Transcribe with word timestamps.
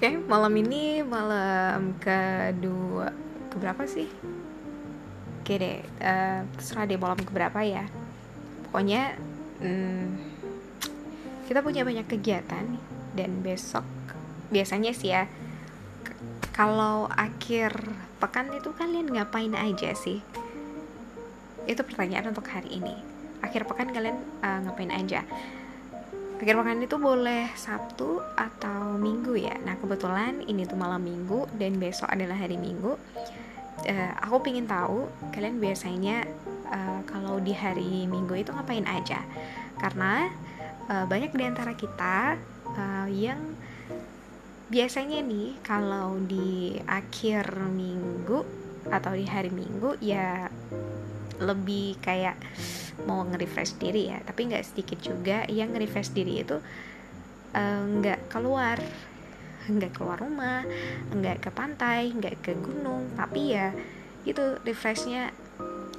Oke, 0.00 0.16
malam 0.16 0.56
ini 0.56 1.04
malam 1.04 1.92
kedua 2.00 3.12
keberapa 3.52 3.84
sih? 3.84 4.08
Oke 5.44 5.60
deh, 5.60 5.84
uh, 6.00 6.40
terserah 6.56 6.88
deh 6.88 6.96
malam 6.96 7.20
keberapa 7.20 7.60
ya. 7.60 7.84
Pokoknya 8.64 9.20
hmm, 9.60 10.08
kita 11.44 11.60
punya 11.60 11.84
banyak 11.84 12.08
kegiatan 12.08 12.80
dan 13.12 13.44
besok 13.44 13.84
biasanya 14.48 14.96
sih 14.96 15.12
ya 15.12 15.28
kalau 16.56 17.04
akhir 17.12 17.76
pekan 18.24 18.56
itu 18.56 18.72
kalian 18.72 19.04
ngapain 19.04 19.52
aja 19.52 19.92
sih? 19.92 20.24
Itu 21.68 21.84
pertanyaan 21.84 22.32
untuk 22.32 22.48
hari 22.48 22.72
ini. 22.80 22.96
Akhir 23.44 23.68
pekan 23.68 23.92
kalian 23.92 24.16
uh, 24.40 24.64
ngapain 24.64 24.96
aja? 24.96 25.28
Akhir 26.40 26.56
pekan 26.56 26.80
itu 26.80 26.96
boleh 26.96 27.52
Sabtu 27.52 28.16
atau 28.32 28.96
Minggu 28.96 29.36
ya. 29.36 29.60
Nah 29.60 29.76
kebetulan 29.76 30.40
ini 30.48 30.64
tuh 30.64 30.80
malam 30.80 31.04
Minggu 31.04 31.44
dan 31.60 31.76
besok 31.76 32.08
adalah 32.08 32.40
hari 32.40 32.56
Minggu. 32.56 32.96
Uh, 33.80 34.12
aku 34.24 34.40
pengen 34.44 34.64
tahu 34.64 35.08
kalian 35.32 35.60
biasanya 35.60 36.24
uh, 36.72 37.00
kalau 37.04 37.40
di 37.44 37.52
hari 37.52 38.08
Minggu 38.08 38.40
itu 38.40 38.56
ngapain 38.56 38.88
aja? 38.88 39.20
Karena 39.76 40.32
uh, 40.88 41.04
banyak 41.04 41.36
di 41.36 41.44
antara 41.44 41.76
kita 41.76 42.40
uh, 42.72 43.08
yang 43.12 43.40
biasanya 44.70 45.20
nih 45.20 45.60
kalau 45.66 46.16
di 46.24 46.78
akhir 46.86 47.58
minggu 47.58 48.46
atau 48.86 49.18
di 49.18 49.26
hari 49.26 49.50
minggu 49.50 49.98
ya 49.98 50.46
lebih 51.42 51.98
kayak 51.98 52.38
mau 53.06 53.24
nge-refresh 53.24 53.78
diri 53.80 54.10
ya. 54.10 54.18
Tapi 54.24 54.50
nggak 54.50 54.64
sedikit 54.64 54.98
juga 55.00 55.44
yang 55.48 55.72
nge-refresh 55.72 56.10
diri 56.12 56.42
itu 56.42 56.56
eh, 57.54 57.82
nggak 57.84 58.20
uh, 58.20 58.26
keluar. 58.28 58.78
Nggak 59.70 59.92
keluar 59.92 60.18
rumah 60.18 60.64
nggak 61.14 61.46
ke 61.46 61.50
pantai 61.52 62.10
nggak 62.16 62.42
ke 62.42 62.52
gunung. 62.58 63.12
Tapi 63.14 63.40
ya 63.54 63.70
itu 64.24 64.58
refreshnya 64.66 65.30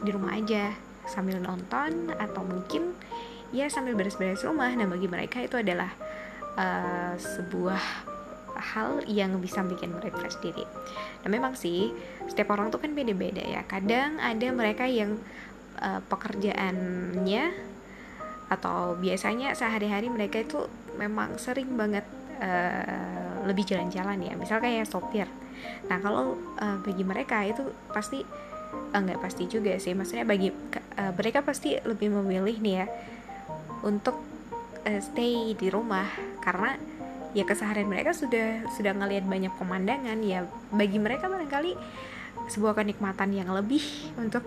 di 0.01 0.09
rumah 0.11 0.37
aja. 0.37 0.75
Sambil 1.07 1.41
nonton 1.41 2.13
atau 2.15 2.41
mungkin 2.45 2.93
ya 3.55 3.67
sambil 3.67 3.95
beres-beres 3.95 4.43
rumah. 4.43 4.71
Nah 4.73 4.87
bagi 4.89 5.07
mereka 5.07 5.39
itu 5.43 5.59
adalah 5.59 5.91
uh, 6.57 7.13
sebuah 7.17 8.11
hal 8.61 9.03
yang 9.09 9.41
bisa 9.41 9.65
bikin 9.65 9.95
refresh 9.99 10.37
diri. 10.39 10.63
Nah 11.25 11.29
memang 11.29 11.57
sih 11.57 11.89
setiap 12.29 12.53
orang 12.53 12.69
tuh 12.69 12.79
kan 12.79 12.93
beda-beda 12.93 13.41
ya. 13.41 13.65
Kadang 13.65 14.21
ada 14.21 14.47
mereka 14.53 14.85
yang 14.85 15.17
uh, 15.79 16.01
pekerjaannya 16.09 17.71
atau 18.51 18.99
biasanya 18.99 19.55
sehari-hari 19.55 20.11
mereka 20.11 20.43
itu 20.43 20.67
memang 20.99 21.39
sering 21.39 21.71
banget 21.79 22.03
uh, 22.43 23.47
lebih 23.47 23.63
jalan-jalan 23.63 24.19
ya. 24.19 24.33
Misal 24.35 24.59
kayak 24.59 24.89
sopir. 24.89 25.27
Nah 25.87 25.97
kalau 26.03 26.35
uh, 26.59 26.77
bagi 26.83 27.07
mereka 27.07 27.47
itu 27.47 27.63
pasti 27.95 28.21
enggak 28.91 29.19
uh, 29.19 29.23
pasti 29.23 29.47
juga 29.47 29.79
sih. 29.79 29.95
Maksudnya 29.95 30.27
bagi 30.27 30.51
uh, 30.51 31.11
mereka 31.15 31.45
pasti 31.45 31.79
lebih 31.79 32.11
memilih 32.11 32.59
nih 32.59 32.75
ya 32.83 32.85
untuk 33.87 34.19
uh, 34.83 34.99
stay 34.99 35.55
di 35.55 35.67
rumah. 35.71 36.11
Karena 36.43 36.75
ya 37.31 37.47
keseharian 37.47 37.87
mereka 37.87 38.11
sudah 38.11 38.67
sudah 38.75 38.91
ngelihat 38.91 39.23
banyak 39.23 39.53
pemandangan 39.55 40.19
ya. 40.27 40.43
Bagi 40.75 40.99
mereka 40.99 41.31
barangkali 41.31 41.71
sebuah 42.51 42.83
kenikmatan 42.83 43.31
yang 43.31 43.47
lebih 43.55 44.11
untuk 44.19 44.43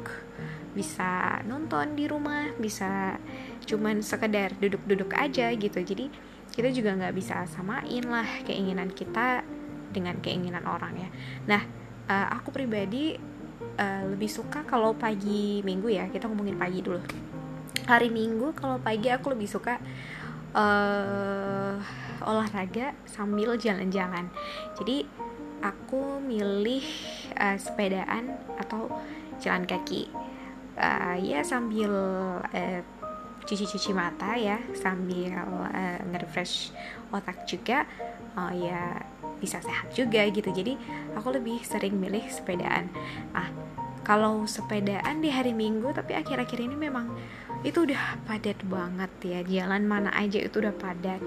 bisa 0.75 1.41
nonton 1.47 1.95
di 1.95 2.11
rumah 2.11 2.51
bisa 2.59 3.17
cuman 3.65 4.03
sekedar 4.03 4.53
duduk-duduk 4.59 5.15
aja 5.15 5.55
gitu. 5.55 5.79
Jadi 5.81 6.11
kita 6.55 6.69
juga 6.75 6.95
nggak 6.99 7.15
bisa 7.15 7.47
samain 7.51 8.05
lah 8.05 8.27
keinginan 8.45 8.91
kita 8.91 9.47
dengan 9.95 10.19
keinginan 10.19 10.67
orang 10.67 10.95
ya. 10.99 11.09
Nah 11.47 11.63
uh, 12.11 12.27
aku 12.35 12.51
pribadi 12.51 13.15
uh, 13.79 14.03
lebih 14.11 14.29
suka 14.29 14.67
kalau 14.67 14.93
pagi 14.99 15.63
minggu 15.63 15.89
ya. 15.95 16.11
Kita 16.11 16.27
ngomongin 16.27 16.59
pagi 16.59 16.83
dulu. 16.83 17.01
Hari 17.87 18.11
minggu 18.11 18.55
kalau 18.59 18.83
pagi 18.83 19.09
aku 19.15 19.33
lebih 19.33 19.47
suka 19.47 19.79
uh, 20.55 21.79
olahraga 22.27 22.95
sambil 23.07 23.55
jalan-jalan. 23.55 24.31
Jadi 24.79 25.07
aku 25.65 26.21
milih 26.21 26.85
uh, 27.41 27.57
sepedaan 27.57 28.37
atau 28.61 28.91
jalan 29.41 29.65
kaki 29.67 30.24
uh, 30.79 31.17
ya 31.19 31.41
sambil 31.47 31.93
uh, 32.43 32.81
cuci-cuci 33.45 33.93
mata 33.93 34.35
ya 34.41 34.57
sambil 34.73 35.37
uh, 35.37 36.01
nge-refresh 36.09 36.73
otak 37.13 37.45
juga 37.45 37.85
uh, 38.35 38.53
ya 38.55 38.99
bisa 39.39 39.61
sehat 39.61 39.93
juga 39.93 40.25
gitu. 40.33 40.49
Jadi 40.49 40.79
aku 41.13 41.35
lebih 41.35 41.61
sering 41.61 42.01
milih 42.01 42.25
sepedaan. 42.33 42.89
Ah 43.37 43.53
kalau 44.05 44.45
sepedaan 44.45 45.25
di 45.25 45.33
hari 45.33 45.57
minggu 45.57 45.97
tapi 45.97 46.13
akhir-akhir 46.13 46.61
ini 46.61 46.77
memang 46.77 47.09
itu 47.65 47.89
udah 47.89 48.21
padat 48.29 48.61
banget 48.69 49.13
ya. 49.25 49.41
Jalan 49.45 49.89
mana 49.89 50.13
aja 50.13 50.41
itu 50.41 50.61
udah 50.61 50.75
padat. 50.77 51.21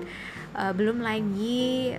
Uh, 0.54 0.74
belum 0.74 1.02
lagi 1.02 1.98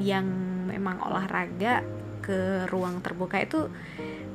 yang 0.00 0.24
memang 0.68 1.00
olahraga 1.00 1.84
ke 2.20 2.68
ruang 2.68 3.00
terbuka 3.00 3.40
itu 3.40 3.66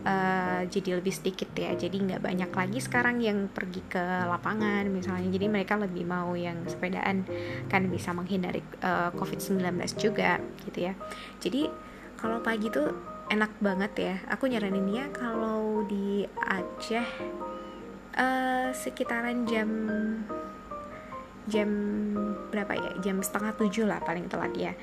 uh, 0.06 0.62
jadi 0.70 1.02
lebih 1.02 1.12
sedikit 1.12 1.52
ya. 1.58 1.74
Jadi 1.74 1.98
nggak 2.06 2.22
banyak 2.22 2.52
lagi 2.54 2.80
sekarang 2.80 3.20
yang 3.20 3.50
pergi 3.50 3.82
ke 3.90 4.00
lapangan 4.30 4.88
misalnya. 4.88 5.28
Jadi 5.34 5.46
mereka 5.50 5.76
lebih 5.76 6.06
mau 6.06 6.38
yang 6.38 6.64
sepedaan 6.70 7.26
kan 7.68 7.90
bisa 7.90 8.14
menghindari 8.14 8.62
uh, 8.86 9.10
eh, 9.10 9.18
covid-19 9.18 9.82
juga 9.98 10.38
gitu 10.64 10.80
ya. 10.86 10.94
Jadi 11.42 11.68
kalau 12.16 12.40
pagi 12.40 12.70
tuh 12.70 12.94
enak 13.34 13.58
banget 13.60 13.94
ya. 13.98 14.16
Aku 14.30 14.46
nyaranin 14.46 14.88
ya 14.94 15.06
kalau 15.10 15.84
di 15.90 16.24
Aceh 16.38 17.08
uh, 18.16 18.70
sekitaran 18.72 19.50
jam 19.50 19.70
jam 21.50 21.70
berapa 22.54 22.74
ya? 22.78 22.92
Jam 23.02 23.22
setengah 23.26 23.58
tujuh 23.58 23.86
lah 23.90 24.00
paling 24.06 24.30
telat 24.30 24.54
ya. 24.54 24.74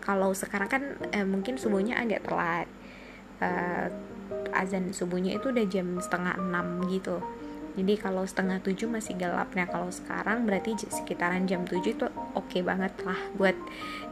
Kalau 0.00 0.30
sekarang 0.32 0.70
kan 0.70 0.82
eh, 1.12 1.26
mungkin 1.26 1.60
subuhnya 1.60 2.00
agak 2.00 2.24
telat. 2.24 2.68
Uh, 3.36 4.15
azan 4.56 4.90
subuhnya 4.96 5.36
itu 5.36 5.52
udah 5.52 5.66
jam 5.68 6.00
setengah 6.00 6.40
enam 6.40 6.88
gitu. 6.88 7.20
Jadi 7.76 8.00
kalau 8.00 8.24
setengah 8.24 8.64
tujuh 8.64 8.88
masih 8.88 9.20
gelap. 9.20 9.52
Nah 9.52 9.68
kalau 9.68 9.92
sekarang 9.92 10.48
berarti 10.48 10.80
sekitaran 10.88 11.44
jam 11.44 11.68
tujuh 11.68 11.92
itu 11.92 12.08
oke 12.32 12.48
okay 12.48 12.64
banget 12.64 12.96
lah 13.04 13.20
buat 13.36 13.52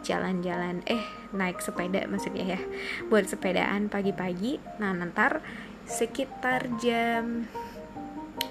jalan-jalan. 0.05 0.85
Eh 0.85 1.01
naik 1.33 1.65
sepeda 1.65 2.05
maksudnya 2.05 2.57
ya. 2.57 2.61
Buat 3.09 3.33
sepedaan 3.33 3.89
pagi-pagi. 3.89 4.61
Nah 4.77 4.93
nanti 4.93 5.41
sekitar 5.89 6.69
jam 6.77 7.49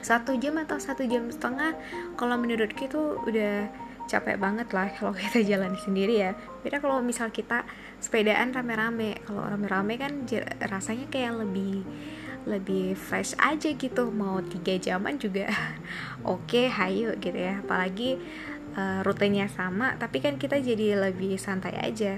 satu 0.01 0.33
jam 0.41 0.57
atau 0.57 0.81
satu 0.81 1.05
jam 1.05 1.29
setengah. 1.29 1.77
Kalau 2.17 2.35
menurutku 2.41 2.89
itu 2.89 3.01
udah 3.29 3.69
capek 4.09 4.35
banget 4.37 4.69
lah 4.75 4.91
kalau 4.97 5.13
kita 5.15 5.43
jalan 5.43 5.73
sendiri 5.79 6.19
ya. 6.19 6.31
Beda 6.61 6.79
kalau 6.83 6.99
misal 7.03 7.29
kita 7.29 7.67
sepedaan 7.99 8.51
rame-rame. 8.51 9.21
Kalau 9.23 9.43
rame-rame 9.47 9.99
kan 9.99 10.25
rasanya 10.67 11.07
kayak 11.09 11.43
lebih 11.43 11.83
lebih 12.43 12.99
fresh 12.99 13.35
aja 13.39 13.71
gitu. 13.71 14.11
Mau 14.11 14.43
tiga 14.43 14.75
jaman 14.75 15.15
juga 15.19 15.47
oke 16.27 16.47
okay, 16.47 16.65
hayu 16.67 17.15
gitu 17.17 17.37
ya. 17.37 17.63
Apalagi 17.63 18.19
uh, 18.77 18.99
rutenya 19.05 19.47
sama 19.49 19.95
tapi 20.01 20.19
kan 20.19 20.37
kita 20.37 20.59
jadi 20.59 20.97
lebih 21.09 21.37
santai 21.37 21.77
aja 21.77 22.17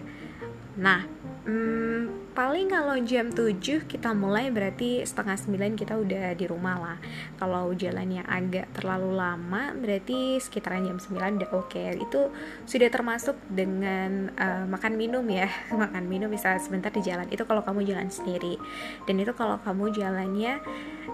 nah 0.75 1.07
hmm, 1.47 2.25
paling 2.35 2.67
kalau 2.67 2.99
jam 3.07 3.31
7 3.31 3.87
kita 3.87 4.11
mulai 4.11 4.51
berarti 4.51 5.07
setengah 5.07 5.39
9 5.39 5.79
kita 5.79 5.95
udah 5.95 6.35
di 6.35 6.45
rumah 6.51 6.75
lah. 6.75 6.97
Kalau 7.39 7.71
jalannya 7.71 8.27
agak 8.27 8.75
terlalu 8.75 9.15
lama 9.15 9.71
berarti 9.71 10.35
sekitaran 10.43 10.83
jam 10.83 10.99
9 10.99 11.39
udah 11.39 11.49
oke. 11.55 11.71
Okay. 11.71 11.95
itu 11.95 12.27
sudah 12.67 12.91
termasuk 12.91 13.39
dengan 13.47 14.35
uh, 14.35 14.67
makan 14.67 14.99
minum 14.99 15.23
ya. 15.31 15.47
Makan 15.85 16.11
minum 16.11 16.27
bisa 16.27 16.59
sebentar 16.59 16.91
di 16.91 16.99
jalan. 16.99 17.31
Itu 17.31 17.47
kalau 17.47 17.63
kamu 17.63 17.87
jalan 17.87 18.11
sendiri. 18.11 18.59
Dan 19.07 19.23
itu 19.23 19.31
kalau 19.31 19.55
kamu 19.63 19.95
jalannya 19.95 20.59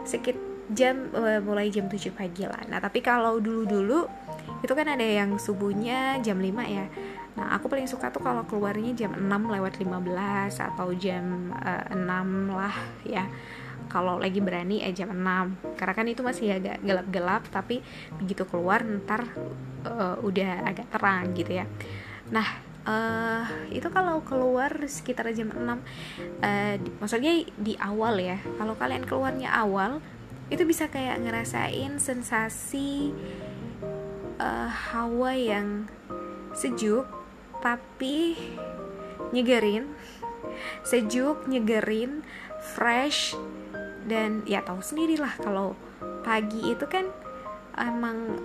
sedikit 0.01 0.35
jam 0.74 1.13
uh, 1.13 1.38
mulai 1.38 1.69
jam 1.69 1.85
7 1.85 2.18
pagi 2.18 2.50
lah. 2.50 2.65
Nah 2.65 2.81
tapi 2.81 3.06
kalau 3.06 3.38
dulu-dulu 3.38 4.09
itu 4.62 4.74
kan 4.74 4.89
ada 4.89 5.06
yang 5.06 5.38
subuhnya 5.38 6.21
jam 6.21 6.38
5 6.38 6.50
ya 6.65 6.85
Nah, 7.31 7.56
aku 7.56 7.72
paling 7.72 7.88
suka 7.88 8.12
tuh 8.12 8.19
kalau 8.19 8.44
keluarnya 8.44 8.92
jam 8.92 9.16
6 9.16 9.28
lewat 9.28 9.80
15 9.80 9.88
atau 10.51 10.92
jam 11.00 11.56
uh, 11.56 11.83
eh, 11.88 11.95
6 11.95 12.51
lah 12.51 12.75
ya. 13.07 13.24
Kalau 13.88 14.19
lagi 14.19 14.39
berani 14.44 14.83
eh 14.83 14.92
jam 14.92 15.12
6. 15.16 15.80
Karena 15.80 15.94
kan 15.95 16.07
itu 16.07 16.22
masih 16.24 16.60
agak 16.60 16.83
gelap-gelap 16.83 17.44
tapi 17.48 17.80
begitu 18.19 18.44
keluar 18.48 18.83
ntar 18.83 19.28
uh, 19.88 20.19
udah 20.19 20.68
agak 20.68 20.92
terang 20.92 21.31
gitu 21.31 21.63
ya. 21.63 21.66
Nah, 22.31 22.48
uh, 22.83 23.44
itu 23.72 23.88
kalau 23.88 24.24
keluar 24.28 24.75
sekitar 24.88 25.31
jam 25.31 25.56
6 25.56 25.60
uh, 25.60 25.78
di, 26.80 26.89
maksudnya 27.00 27.33
di 27.56 27.74
awal 27.80 28.19
ya. 28.19 28.39
Kalau 28.60 28.75
kalian 28.75 29.07
keluarnya 29.07 29.56
awal 29.56 30.04
itu 30.51 30.68
bisa 30.68 30.92
kayak 30.92 31.24
ngerasain 31.24 31.95
sensasi 31.95 33.16
uh, 34.36 34.68
hawa 34.68 35.31
yang 35.31 35.88
sejuk 36.51 37.20
tapi 37.63 38.35
nyegerin 39.31 39.87
sejuk 40.83 41.47
nyegerin 41.47 42.25
fresh 42.75 43.37
dan 44.05 44.41
ya 44.49 44.65
tahu 44.65 44.81
sendirilah 44.81 45.37
kalau 45.39 45.77
pagi 46.25 46.73
itu 46.73 46.85
kan 46.89 47.05
emang 47.77 48.37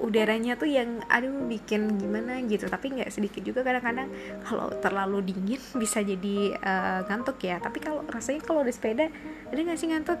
udaranya 0.00 0.56
tuh 0.60 0.68
yang 0.68 1.00
aduh 1.08 1.48
bikin 1.48 1.96
gimana? 1.96 2.40
gitu. 2.44 2.68
Tapi 2.68 3.00
nggak 3.00 3.10
sedikit 3.12 3.42
juga 3.42 3.64
kadang-kadang 3.64 4.08
kalau 4.44 4.68
terlalu 4.80 5.32
dingin 5.32 5.60
bisa 5.82 6.04
jadi 6.04 6.56
uh, 6.60 7.00
ngantuk 7.08 7.40
ya. 7.42 7.58
Tapi 7.60 7.78
kalau 7.80 8.04
rasanya 8.08 8.44
kalau 8.44 8.62
di 8.62 8.72
sepeda 8.72 9.08
ada 9.50 9.60
nggak 9.60 9.78
sih 9.78 9.88
ngantuk? 9.88 10.20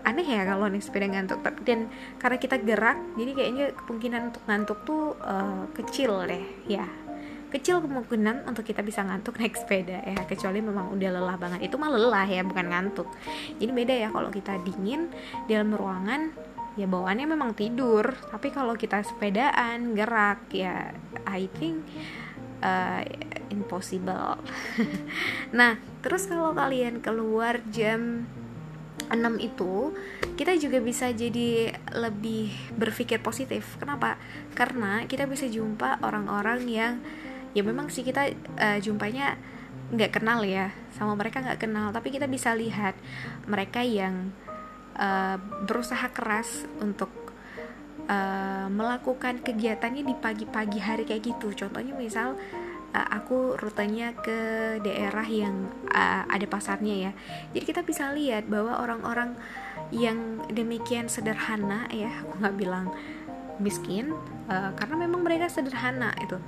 Aneh 0.00 0.24
ya 0.24 0.48
kalau 0.48 0.64
nih 0.72 0.80
sepeda 0.80 1.12
ngantuk 1.12 1.44
dan 1.60 1.92
karena 2.16 2.36
kita 2.40 2.56
gerak 2.64 2.96
jadi 3.20 3.30
kayaknya 3.36 3.66
kemungkinan 3.84 4.32
untuk 4.32 4.42
ngantuk 4.48 4.78
tuh 4.88 5.12
uh, 5.20 5.68
kecil 5.76 6.24
deh 6.24 6.40
ya 6.64 6.88
kecil 7.50 7.82
kemungkinan 7.82 8.46
untuk 8.46 8.62
kita 8.62 8.80
bisa 8.80 9.02
ngantuk 9.02 9.36
naik 9.36 9.58
sepeda 9.58 10.00
ya. 10.06 10.22
Kecuali 10.24 10.62
memang 10.62 10.94
udah 10.94 11.10
lelah 11.10 11.36
banget. 11.36 11.66
Itu 11.66 11.76
mah 11.76 11.90
lelah 11.90 12.26
ya 12.26 12.46
bukan 12.46 12.66
ngantuk. 12.70 13.08
Jadi 13.58 13.70
beda 13.70 13.94
ya 13.94 14.08
kalau 14.08 14.30
kita 14.30 14.56
dingin 14.62 15.10
di 15.44 15.58
dalam 15.58 15.74
ruangan 15.74 16.30
ya 16.78 16.86
bawaannya 16.86 17.26
memang 17.26 17.52
tidur. 17.58 18.14
Tapi 18.30 18.54
kalau 18.54 18.78
kita 18.78 19.02
sepedaan 19.02 19.92
gerak 19.98 20.46
ya 20.54 20.94
I 21.26 21.50
think 21.58 21.82
uh, 22.62 23.02
impossible. 23.50 24.38
Nah 25.58 25.76
terus 26.00 26.30
kalau 26.30 26.54
kalian 26.54 27.02
keluar 27.02 27.58
jam 27.74 28.24
6 29.10 29.18
itu 29.42 29.90
kita 30.38 30.54
juga 30.56 30.78
bisa 30.78 31.10
jadi 31.10 31.74
lebih 31.92 32.54
berpikir 32.78 33.18
positif. 33.18 33.76
Kenapa? 33.82 34.16
Karena 34.54 35.04
kita 35.04 35.26
bisa 35.26 35.50
jumpa 35.50 36.00
orang-orang 36.00 36.60
yang 36.70 36.94
ya 37.56 37.62
memang 37.66 37.90
sih 37.90 38.06
kita 38.06 38.30
uh, 38.58 38.78
jumpanya 38.78 39.34
nggak 39.90 40.22
kenal 40.22 40.46
ya 40.46 40.70
sama 40.94 41.18
mereka 41.18 41.42
nggak 41.42 41.66
kenal 41.66 41.90
tapi 41.90 42.14
kita 42.14 42.30
bisa 42.30 42.54
lihat 42.54 42.94
mereka 43.50 43.82
yang 43.82 44.30
uh, 44.94 45.36
berusaha 45.66 46.06
keras 46.14 46.66
untuk 46.78 47.10
uh, 48.06 48.66
melakukan 48.70 49.42
kegiatannya 49.42 50.06
di 50.06 50.14
pagi-pagi 50.14 50.78
hari 50.78 51.02
kayak 51.06 51.34
gitu. 51.34 51.66
Contohnya 51.66 51.94
misal 51.94 52.38
uh, 52.94 53.08
aku 53.10 53.58
rutenya 53.58 54.14
ke 54.18 54.78
daerah 54.82 55.26
yang 55.26 55.70
uh, 55.90 56.26
ada 56.26 56.46
pasarnya 56.46 57.10
ya. 57.10 57.12
Jadi 57.54 57.64
kita 57.66 57.82
bisa 57.82 58.10
lihat 58.14 58.46
bahwa 58.46 58.78
orang-orang 58.78 59.34
yang 59.90 60.38
demikian 60.46 61.10
sederhana 61.10 61.90
ya 61.90 62.22
aku 62.22 62.38
nggak 62.38 62.56
bilang 62.62 62.94
miskin 63.58 64.14
uh, 64.46 64.70
karena 64.78 64.94
memang 65.02 65.26
mereka 65.26 65.50
sederhana 65.50 66.14
itu 66.22 66.38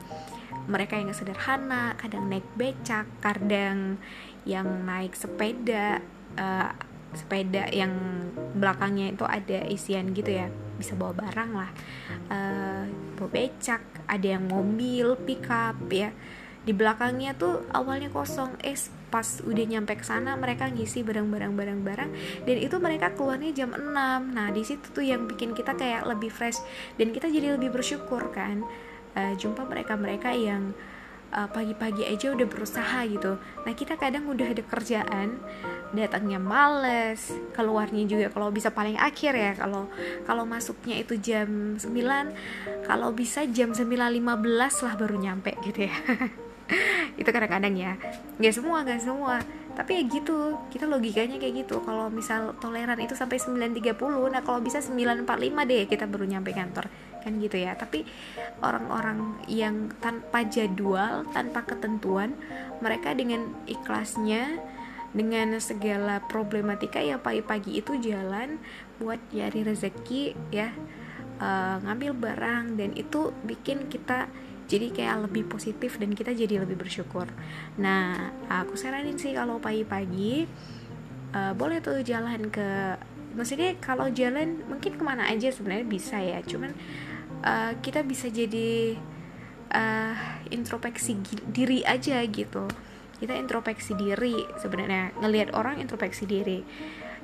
mereka 0.70 0.98
yang 0.98 1.10
sederhana 1.10 1.94
kadang 1.98 2.30
naik 2.30 2.46
becak 2.54 3.06
kadang 3.18 3.98
yang 4.46 4.66
naik 4.86 5.14
sepeda 5.14 6.02
uh, 6.38 6.70
sepeda 7.12 7.68
yang 7.68 7.92
belakangnya 8.56 9.12
itu 9.12 9.24
ada 9.28 9.68
isian 9.68 10.16
gitu 10.16 10.32
ya 10.32 10.48
bisa 10.80 10.96
bawa 10.96 11.12
barang 11.14 11.50
lah. 11.52 11.70
Uh, 12.32 12.84
bawa 13.20 13.28
becak 13.30 13.84
ada 14.08 14.26
yang 14.38 14.48
mobil 14.48 15.14
pickup 15.22 15.76
ya. 15.92 16.10
Di 16.62 16.72
belakangnya 16.72 17.34
tuh 17.36 17.66
awalnya 17.74 18.08
kosong 18.08 18.56
eh 18.62 18.78
pas 19.12 19.44
udah 19.44 19.64
nyampe 19.68 19.92
ke 20.00 20.04
sana 20.08 20.32
mereka 20.40 20.72
ngisi 20.72 21.04
barang-barang 21.04 21.52
barang-barang 21.52 22.10
dan 22.48 22.56
itu 22.56 22.80
mereka 22.80 23.12
keluarnya 23.12 23.52
jam 23.52 23.76
6 23.76 23.92
nah 24.32 24.48
di 24.48 24.64
situ 24.64 24.88
tuh 24.88 25.04
yang 25.04 25.28
bikin 25.28 25.52
kita 25.52 25.76
kayak 25.76 26.08
lebih 26.08 26.32
fresh 26.32 26.56
dan 26.96 27.12
kita 27.12 27.28
jadi 27.28 27.60
lebih 27.60 27.76
bersyukur 27.76 28.32
kan 28.32 28.64
uh, 29.16 29.34
jumpa 29.36 29.64
mereka-mereka 29.66 30.32
yang 30.34 30.72
uh, 31.32 31.48
pagi-pagi 31.48 32.04
aja 32.06 32.30
udah 32.30 32.46
berusaha 32.46 32.98
gitu. 33.08 33.40
Nah 33.64 33.72
kita 33.72 33.96
kadang 33.96 34.28
udah 34.28 34.52
ada 34.52 34.62
kerjaan, 34.62 35.40
datangnya 35.96 36.38
males, 36.38 37.32
keluarnya 37.56 38.04
juga 38.04 38.26
kalau 38.28 38.52
bisa 38.52 38.68
paling 38.70 39.00
akhir 39.00 39.32
ya. 39.32 39.52
Kalau 39.56 39.88
kalau 40.28 40.44
masuknya 40.44 41.00
itu 41.00 41.16
jam 41.18 41.80
9, 41.80 42.86
kalau 42.86 43.10
bisa 43.10 43.48
jam 43.48 43.72
9.15 43.72 44.84
lah 44.84 44.94
baru 44.94 45.16
nyampe 45.18 45.56
gitu 45.64 45.88
ya. 45.88 45.96
itu 47.20 47.28
kadang-kadang 47.28 47.74
ya. 47.74 47.92
Gak 48.38 48.54
semua, 48.54 48.84
gak 48.84 49.02
semua 49.02 49.40
tapi 49.72 49.96
ya 49.96 50.02
gitu 50.04 50.60
kita 50.68 50.84
logikanya 50.84 51.40
kayak 51.40 51.64
gitu 51.64 51.80
kalau 51.80 52.12
misal 52.12 52.52
toleran 52.60 53.00
itu 53.00 53.16
sampai 53.16 53.40
9.30 53.40 53.96
nah 54.28 54.44
kalau 54.44 54.60
bisa 54.60 54.84
9.45 54.84 55.24
deh 55.64 55.82
kita 55.88 56.04
baru 56.04 56.28
nyampe 56.28 56.52
kantor 56.52 56.92
kan 57.22 57.38
gitu 57.38 57.56
ya. 57.56 57.78
Tapi 57.78 58.04
orang-orang 58.60 59.40
yang 59.46 59.94
tanpa 60.02 60.44
jadwal 60.44 61.24
tanpa 61.30 61.64
ketentuan 61.64 62.34
mereka 62.82 63.14
dengan 63.14 63.54
ikhlasnya 63.70 64.58
dengan 65.12 65.60
segala 65.60 66.24
problematika 66.24 66.96
ya 66.96 67.20
pagi-pagi 67.20 67.78
itu 67.78 68.00
jalan 68.00 68.56
buat 68.96 69.20
nyari 69.28 69.60
rezeki 69.60 70.32
ya 70.48 70.72
uh, 71.36 71.76
ngambil 71.84 72.16
barang 72.16 72.80
dan 72.80 72.96
itu 72.96 73.28
bikin 73.44 73.92
kita 73.92 74.26
jadi 74.72 74.88
kayak 74.88 75.28
lebih 75.28 75.44
positif 75.52 76.00
dan 76.00 76.16
kita 76.16 76.32
jadi 76.32 76.64
lebih 76.64 76.80
bersyukur. 76.80 77.28
Nah 77.76 78.32
aku 78.48 78.72
saranin 78.72 79.20
sih 79.20 79.36
kalau 79.36 79.60
pagi-pagi 79.60 80.48
uh, 81.36 81.52
boleh 81.52 81.84
tuh 81.84 82.00
jalan 82.00 82.48
ke 82.48 82.96
maksudnya 83.36 83.76
kalau 83.84 84.08
jalan 84.08 84.64
mungkin 84.64 84.96
ke 84.96 85.02
mana 85.04 85.28
aja 85.28 85.52
sebenarnya 85.52 85.84
bisa 85.84 86.16
ya. 86.16 86.40
Cuman 86.40 86.72
uh, 87.42 87.72
kita 87.82 88.06
bisa 88.06 88.30
jadi 88.30 88.96
uh, 89.74 90.14
introspeksi 90.48 91.18
diri 91.50 91.82
aja 91.82 92.22
gitu. 92.26 92.66
Kita 93.18 93.38
introspeksi 93.38 93.94
diri 93.94 94.42
sebenarnya. 94.58 95.14
Ngelihat 95.22 95.54
orang 95.54 95.78
introspeksi 95.78 96.26
diri. 96.26 96.62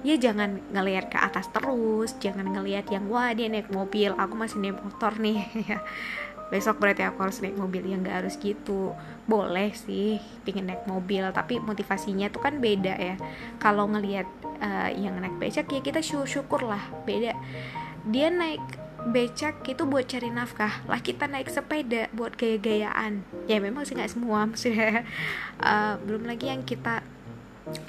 Ya 0.06 0.14
jangan 0.14 0.62
ngelihat 0.70 1.10
ke 1.10 1.18
atas 1.18 1.50
terus. 1.50 2.14
Jangan 2.22 2.54
ngelihat 2.54 2.86
yang 2.94 3.10
wah 3.10 3.34
dia 3.34 3.50
naik 3.50 3.70
mobil. 3.74 4.14
Aku 4.14 4.34
masih 4.38 4.62
naik 4.62 4.78
motor 4.78 5.18
nih. 5.18 5.42
Ya. 5.70 5.82
Besok 6.48 6.80
berarti 6.80 7.04
aku 7.04 7.28
harus 7.28 7.44
naik 7.44 7.60
mobil. 7.60 7.82
Yang 7.84 8.00
gak 8.08 8.16
harus 8.22 8.34
gitu. 8.38 8.94
Boleh 9.26 9.74
sih 9.74 10.22
pingin 10.46 10.70
naik 10.70 10.86
mobil 10.88 11.28
tapi 11.34 11.58
motivasinya 11.58 12.30
tuh 12.30 12.46
kan 12.46 12.62
beda 12.62 12.94
ya. 12.94 13.16
Kalau 13.58 13.90
ngelihat 13.90 14.30
uh, 14.62 14.88
yang 14.94 15.18
naik 15.18 15.34
becak 15.42 15.66
ya 15.66 15.82
kita 15.82 15.98
syukur 16.00 16.62
lah. 16.62 16.80
Beda. 17.02 17.34
Dia 18.06 18.30
naik 18.30 18.87
becak 19.10 19.64
itu 19.66 19.82
buat 19.88 20.04
cari 20.06 20.28
nafkah. 20.28 20.84
Lah 20.86 21.00
kita 21.00 21.26
naik 21.26 21.48
sepeda 21.48 22.08
buat 22.14 22.36
gaya-gayaan. 22.36 23.24
Ya 23.50 23.58
memang 23.58 23.84
sih 23.88 23.96
nggak 23.96 24.12
semua 24.12 24.44
maksudnya. 24.48 25.04
Uh, 25.60 25.96
belum 26.06 26.28
lagi 26.28 26.52
yang 26.52 26.62
kita 26.62 27.02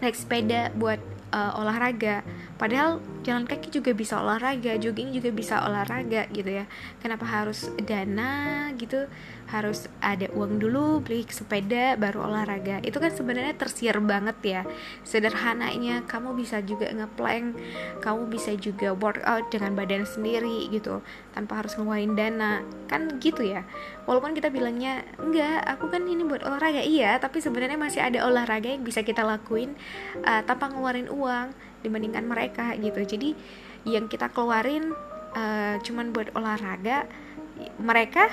naik 0.03 0.15
sepeda 0.15 0.71
buat 0.75 0.99
uh, 1.31 1.59
olahraga. 1.59 2.25
Padahal 2.59 2.99
jalan 3.23 3.45
kaki 3.45 3.71
juga 3.71 3.91
bisa 3.95 4.19
olahraga 4.19 4.75
jogging 4.75 5.13
juga 5.15 5.29
bisa 5.31 5.61
olahraga 5.63 6.27
gitu 6.33 6.49
ya. 6.49 6.65
Kenapa 6.99 7.25
harus 7.25 7.69
dana 7.83 8.69
gitu 8.75 9.07
harus 9.49 9.89
ada 9.97 10.29
uang 10.37 10.61
dulu 10.61 11.01
beli 11.01 11.25
sepeda 11.25 11.97
baru 11.97 12.29
olahraga. 12.29 12.85
Itu 12.85 13.01
kan 13.01 13.09
sebenarnya 13.09 13.57
tersier 13.57 13.97
banget 13.97 14.37
ya. 14.45 14.61
Sederhananya 15.01 16.05
kamu 16.05 16.37
bisa 16.37 16.61
juga 16.61 16.85
ngeplank 16.93 17.57
kamu 18.05 18.21
bisa 18.29 18.53
juga 18.53 18.93
workout 18.93 19.49
dengan 19.49 19.73
badan 19.73 20.05
sendiri 20.05 20.69
gitu 20.69 21.01
tanpa 21.33 21.65
harus 21.65 21.73
ngeluarin 21.75 22.13
dana. 22.13 22.61
Kan 22.85 23.17
gitu 23.17 23.41
ya. 23.41 23.65
Walaupun 24.05 24.37
kita 24.37 24.53
bilangnya 24.53 25.01
enggak 25.17 25.65
aku 25.65 25.89
kan 25.89 26.05
ini 26.05 26.21
buat 26.21 26.45
olahraga. 26.45 26.85
Iya 26.85 27.17
tapi 27.17 27.41
sebenarnya 27.41 27.81
masih 27.81 28.05
ada 28.05 28.29
olahraga 28.29 28.69
yang 28.69 28.85
bisa 28.85 29.01
kita 29.01 29.25
lakuin 29.25 29.73
uh, 30.21 30.45
tanpa 30.45 30.69
ngeluarin 30.69 31.09
uang 31.09 31.57
dibandingkan 31.81 32.21
mereka 32.29 32.77
gitu. 32.77 33.01
Jadi 33.01 33.33
yang 33.89 34.05
kita 34.05 34.29
keluarin 34.29 34.93
uh, 35.33 35.75
cuman 35.81 36.13
buat 36.13 36.29
olahraga 36.37 37.09
mereka 37.79 38.29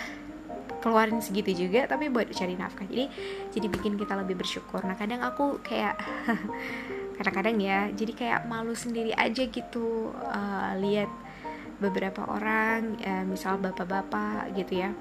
keluarin 0.87 1.19
segitu 1.19 1.67
juga 1.67 1.91
tapi 1.91 2.07
buat 2.07 2.31
cari 2.31 2.55
nafkah. 2.55 2.87
Jadi 2.87 3.11
jadi 3.51 3.67
bikin 3.67 3.99
kita 3.99 4.15
lebih 4.15 4.39
bersyukur. 4.39 4.87
Nah 4.87 4.95
kadang 4.95 5.19
aku 5.27 5.59
kayak 5.67 5.99
kadang-kadang 7.19 7.59
ya 7.59 7.91
jadi 7.91 8.13
kayak 8.15 8.41
malu 8.47 8.71
sendiri 8.79 9.11
aja 9.19 9.51
gitu 9.51 10.15
uh, 10.15 10.79
lihat 10.79 11.11
beberapa 11.83 12.23
orang 12.31 13.03
uh, 13.03 13.27
misal 13.27 13.59
bapak-bapak 13.59 14.55
gitu 14.55 14.87
ya. 14.87 14.95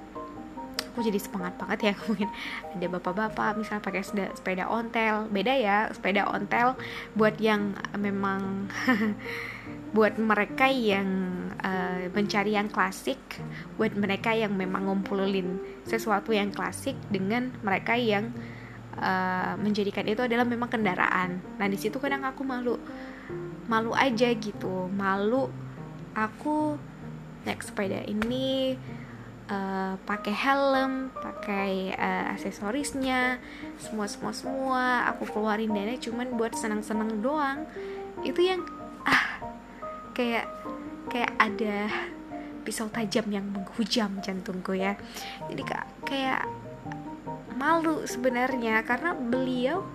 Aku 0.89 1.05
jadi 1.05 1.21
semangat 1.21 1.53
banget 1.61 1.93
ya 1.93 1.93
mungkin 2.09 2.33
ada 2.73 2.87
bapak-bapak 2.89 3.61
misal 3.61 3.77
pakai 3.77 4.01
sepeda, 4.01 4.33
sepeda 4.33 4.65
ontel. 4.65 5.29
Beda 5.29 5.53
ya 5.53 5.93
sepeda 5.93 6.25
ontel 6.33 6.73
buat 7.13 7.37
yang 7.37 7.77
memang 7.93 8.73
buat 9.95 10.19
mereka 10.19 10.67
yang 10.67 11.07
uh, 11.63 12.11
mencari 12.11 12.59
yang 12.59 12.67
klasik, 12.67 13.17
buat 13.79 13.95
mereka 13.95 14.35
yang 14.35 14.51
memang 14.51 14.91
ngumpulin 14.91 15.63
sesuatu 15.87 16.35
yang 16.35 16.51
klasik 16.51 16.99
dengan 17.07 17.55
mereka 17.63 17.95
yang 17.95 18.35
uh, 18.99 19.55
menjadikan 19.55 20.03
itu 20.03 20.19
adalah 20.19 20.43
memang 20.43 20.67
kendaraan. 20.67 21.39
Nah 21.55 21.67
di 21.71 21.79
situ 21.79 21.95
kadang 21.95 22.27
aku 22.27 22.43
malu, 22.43 22.75
malu 23.71 23.95
aja 23.95 24.27
gitu, 24.35 24.91
malu 24.91 25.47
aku 26.11 26.75
naik 27.47 27.63
sepeda 27.63 28.03
ini 28.03 28.75
uh, 29.47 29.93
pakai 30.01 30.33
helm 30.33 31.13
pakai 31.13 31.93
uh, 31.93 32.33
aksesorisnya 32.33 33.37
semua 33.77 34.09
semua 34.09 34.33
semua 34.33 34.83
aku 35.13 35.29
keluarin 35.29 35.69
dana 35.69 35.93
cuman 35.93 36.33
buat 36.33 36.57
senang 36.57 36.81
senang 36.81 37.21
doang 37.21 37.69
itu 38.25 38.41
yang 38.41 38.65
kayak 40.15 40.47
kayak 41.11 41.31
ada 41.37 41.91
pisau 42.65 42.89
tajam 42.89 43.29
yang 43.29 43.45
menghujam 43.45 44.17
jantungku 44.23 44.73
ya. 44.73 44.97
Jadi 45.51 45.63
kayak 46.07 46.49
malu 47.53 48.03
sebenarnya 48.09 48.81
karena 48.81 49.13
beliau 49.13 49.85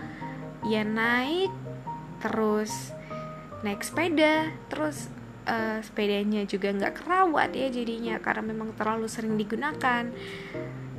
ya 0.63 0.87
naik 0.87 1.51
terus 2.21 2.93
naik 3.65 3.81
sepeda 3.85 4.49
terus 4.69 5.09
uh, 5.49 5.81
sepedanya 5.81 6.45
juga 6.45 6.73
nggak 6.73 7.01
kerawat 7.01 7.51
ya 7.57 7.69
jadinya 7.73 8.21
karena 8.21 8.45
memang 8.45 8.77
terlalu 8.79 9.11
sering 9.11 9.35
digunakan. 9.35 10.07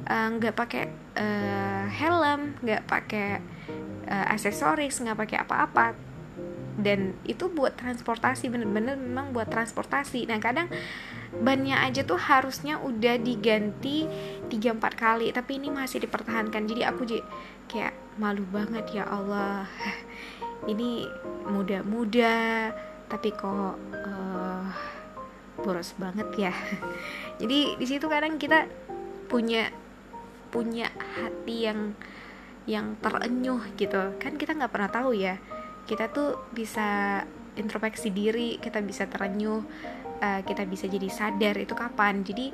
Eh, 0.01 0.27
nggak 0.35 0.53
uh, 0.53 0.59
pakai 0.59 0.85
uh, 1.15 1.85
helm 1.87 2.57
nggak 2.59 2.83
pakai 2.89 3.39
uh, 4.09 4.25
aksesoris 4.33 4.99
nggak 4.99 5.17
pakai 5.23 5.37
apa-apa 5.39 6.10
dan 6.79 7.11
itu 7.27 7.51
buat 7.51 7.75
transportasi 7.75 8.47
bener-bener 8.47 8.95
memang 8.95 9.35
buat 9.35 9.51
transportasi. 9.51 10.29
Nah 10.29 10.39
kadang 10.39 10.71
bannya 11.31 11.79
aja 11.79 12.03
tuh 12.03 12.19
harusnya 12.19 12.79
udah 12.79 13.19
diganti 13.19 14.07
3-4 14.47 14.79
kali 14.95 15.27
tapi 15.35 15.59
ini 15.59 15.67
masih 15.71 16.03
dipertahankan. 16.03 16.63
Jadi 16.67 16.81
aku 16.87 17.01
jadi 17.03 17.23
kayak 17.67 17.93
malu 18.19 18.43
banget 18.47 19.03
ya 19.03 19.07
Allah. 19.07 19.67
Ini 20.61 21.09
muda-muda 21.49 22.69
tapi 23.09 23.33
kok 23.33 23.81
uh, 23.81 24.65
boros 25.57 25.97
banget 25.97 26.29
ya. 26.37 26.53
Jadi 27.41 27.81
di 27.81 27.85
situ 27.89 28.05
kadang 28.05 28.37
kita 28.37 28.69
punya 29.25 29.73
punya 30.53 30.85
hati 31.17 31.65
yang 31.65 31.97
yang 32.69 32.93
terenyuh 33.01 33.73
gitu. 33.73 34.13
Kan 34.21 34.37
kita 34.37 34.53
nggak 34.53 34.69
pernah 34.69 34.91
tahu 34.93 35.17
ya 35.17 35.41
kita 35.85 36.11
tuh 36.13 36.49
bisa 36.53 37.21
introspeksi 37.59 38.15
diri 38.15 38.55
kita 38.63 38.79
bisa 38.79 39.07
terenyuh 39.11 39.61
uh, 40.21 40.41
kita 40.45 40.63
bisa 40.69 40.87
jadi 40.87 41.09
sadar 41.11 41.55
itu 41.59 41.73
kapan. 41.75 42.23
Jadi 42.23 42.53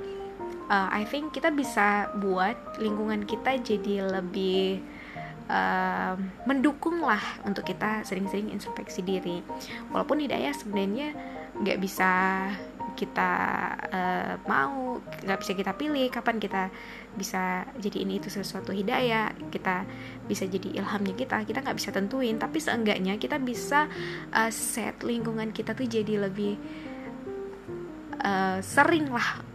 uh, 0.72 0.90
I 0.90 1.04
think 1.06 1.36
kita 1.36 1.52
bisa 1.54 2.10
buat 2.18 2.80
lingkungan 2.80 3.28
kita 3.28 3.62
jadi 3.62 4.08
lebih 4.08 4.82
uh, 5.52 6.16
mendukung 6.48 7.04
lah 7.04 7.22
untuk 7.44 7.68
kita 7.68 8.02
sering-sering 8.08 8.50
introspeksi 8.50 9.04
diri. 9.04 9.44
Walaupun 9.92 10.24
hidayah 10.24 10.56
sebenarnya 10.56 11.14
nggak 11.58 11.78
bisa 11.82 12.12
kita 12.98 13.32
uh, 13.94 14.34
mau 14.50 14.98
nggak 14.98 15.40
bisa 15.46 15.54
kita 15.54 15.78
pilih 15.78 16.10
kapan 16.10 16.42
kita 16.42 16.74
bisa 17.14 17.70
jadi 17.78 18.02
ini 18.02 18.18
itu 18.18 18.34
sesuatu 18.34 18.74
hidayah 18.74 19.30
kita 19.54 19.86
bisa 20.26 20.50
jadi 20.50 20.82
ilhamnya 20.82 21.14
kita 21.14 21.46
kita 21.46 21.62
nggak 21.62 21.78
bisa 21.78 21.94
tentuin. 21.94 22.42
Tapi 22.42 22.58
seenggaknya 22.58 23.22
kita 23.22 23.38
bisa 23.38 23.86
uh, 24.34 24.50
set 24.50 25.06
lingkungan 25.06 25.54
kita 25.54 25.78
tuh 25.78 25.86
jadi 25.86 26.26
lebih 26.26 26.58
uh, 28.26 28.58
sering 28.66 29.14
lah 29.14 29.46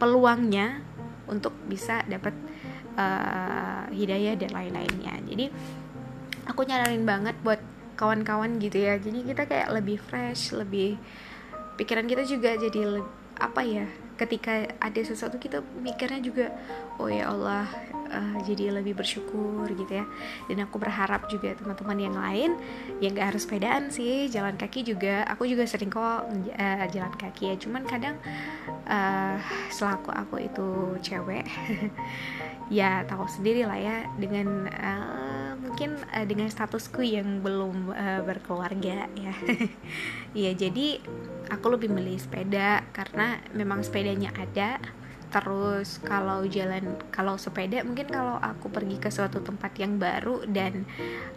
peluangnya 0.00 0.80
untuk 1.28 1.52
bisa 1.68 2.00
dapat 2.08 2.32
uh, 2.96 3.84
hidayah 3.92 4.34
dan 4.40 4.50
lain-lainnya. 4.56 5.14
Jadi 5.28 5.44
aku 6.48 6.64
nyaranin 6.64 7.04
banget 7.04 7.36
buat 7.44 7.60
kawan-kawan 7.96 8.60
gitu 8.60 8.80
ya. 8.80 8.96
Jadi 9.00 9.24
kita 9.24 9.48
kayak 9.48 9.68
lebih 9.72 9.98
fresh 10.00 10.52
lebih 10.52 10.96
pikiran 11.76 12.08
kita 12.08 12.24
juga 12.24 12.56
jadi 12.56 13.04
apa 13.36 13.60
ya 13.60 13.84
ketika 14.16 14.64
ada 14.80 15.00
sesuatu 15.04 15.36
kita 15.36 15.60
mikirnya 15.84 16.24
juga 16.24 16.48
oh 16.96 17.12
ya 17.12 17.28
Allah 17.28 17.68
uh, 18.08 18.38
jadi 18.48 18.72
lebih 18.80 18.96
bersyukur 18.96 19.68
gitu 19.68 20.02
ya. 20.02 20.04
Dan 20.48 20.64
aku 20.64 20.80
berharap 20.80 21.28
juga 21.28 21.52
teman-teman 21.52 21.98
yang 22.00 22.16
lain 22.16 22.50
yang 23.04 23.12
gak 23.12 23.36
harus 23.36 23.44
sepedaan 23.44 23.92
sih 23.92 24.32
jalan 24.32 24.56
kaki 24.56 24.86
juga. 24.86 25.28
Aku 25.28 25.44
juga 25.44 25.68
sering 25.68 25.92
kok 25.92 26.26
uh, 26.32 26.86
jalan 26.88 27.12
kaki 27.20 27.52
ya. 27.52 27.56
Cuman 27.60 27.84
kadang 27.84 28.16
uh, 28.88 29.36
selaku 29.68 30.10
aku 30.16 30.36
itu 30.40 30.68
cewek 31.04 31.44
ya 32.72 33.04
tahu 33.06 33.28
sendiri 33.30 33.68
lah 33.68 33.78
ya 33.78 33.96
dengan 34.18 34.66
uh, 34.70 35.45
mungkin 35.66 35.98
uh, 36.14 36.22
dengan 36.22 36.46
statusku 36.46 37.02
yang 37.02 37.42
belum 37.42 37.90
uh, 37.90 38.22
berkeluarga 38.22 39.10
ya. 39.12 39.34
Ya 40.36 40.52
jadi 40.52 41.00
aku 41.48 41.72
lebih 41.72 41.88
milih 41.88 42.20
sepeda 42.20 42.84
karena 42.92 43.40
memang 43.56 43.80
sepedanya 43.80 44.30
ada. 44.36 44.76
Terus 45.26 45.98
kalau 46.04 46.44
jalan 46.46 47.00
kalau 47.10 47.34
sepeda 47.40 47.82
mungkin 47.82 48.06
kalau 48.12 48.38
aku 48.38 48.70
pergi 48.70 49.00
ke 49.00 49.08
suatu 49.10 49.42
tempat 49.42 49.74
yang 49.80 49.96
baru 49.96 50.44
dan 50.46 50.86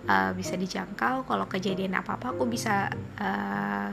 uh, 0.05 0.35
bisa 0.35 0.59
dijangkau 0.59 1.25
kalau 1.25 1.47
kejadian 1.47 1.95
apa 1.95 2.19
apa 2.19 2.35
aku 2.35 2.45
bisa 2.45 2.91
uh, 3.17 3.89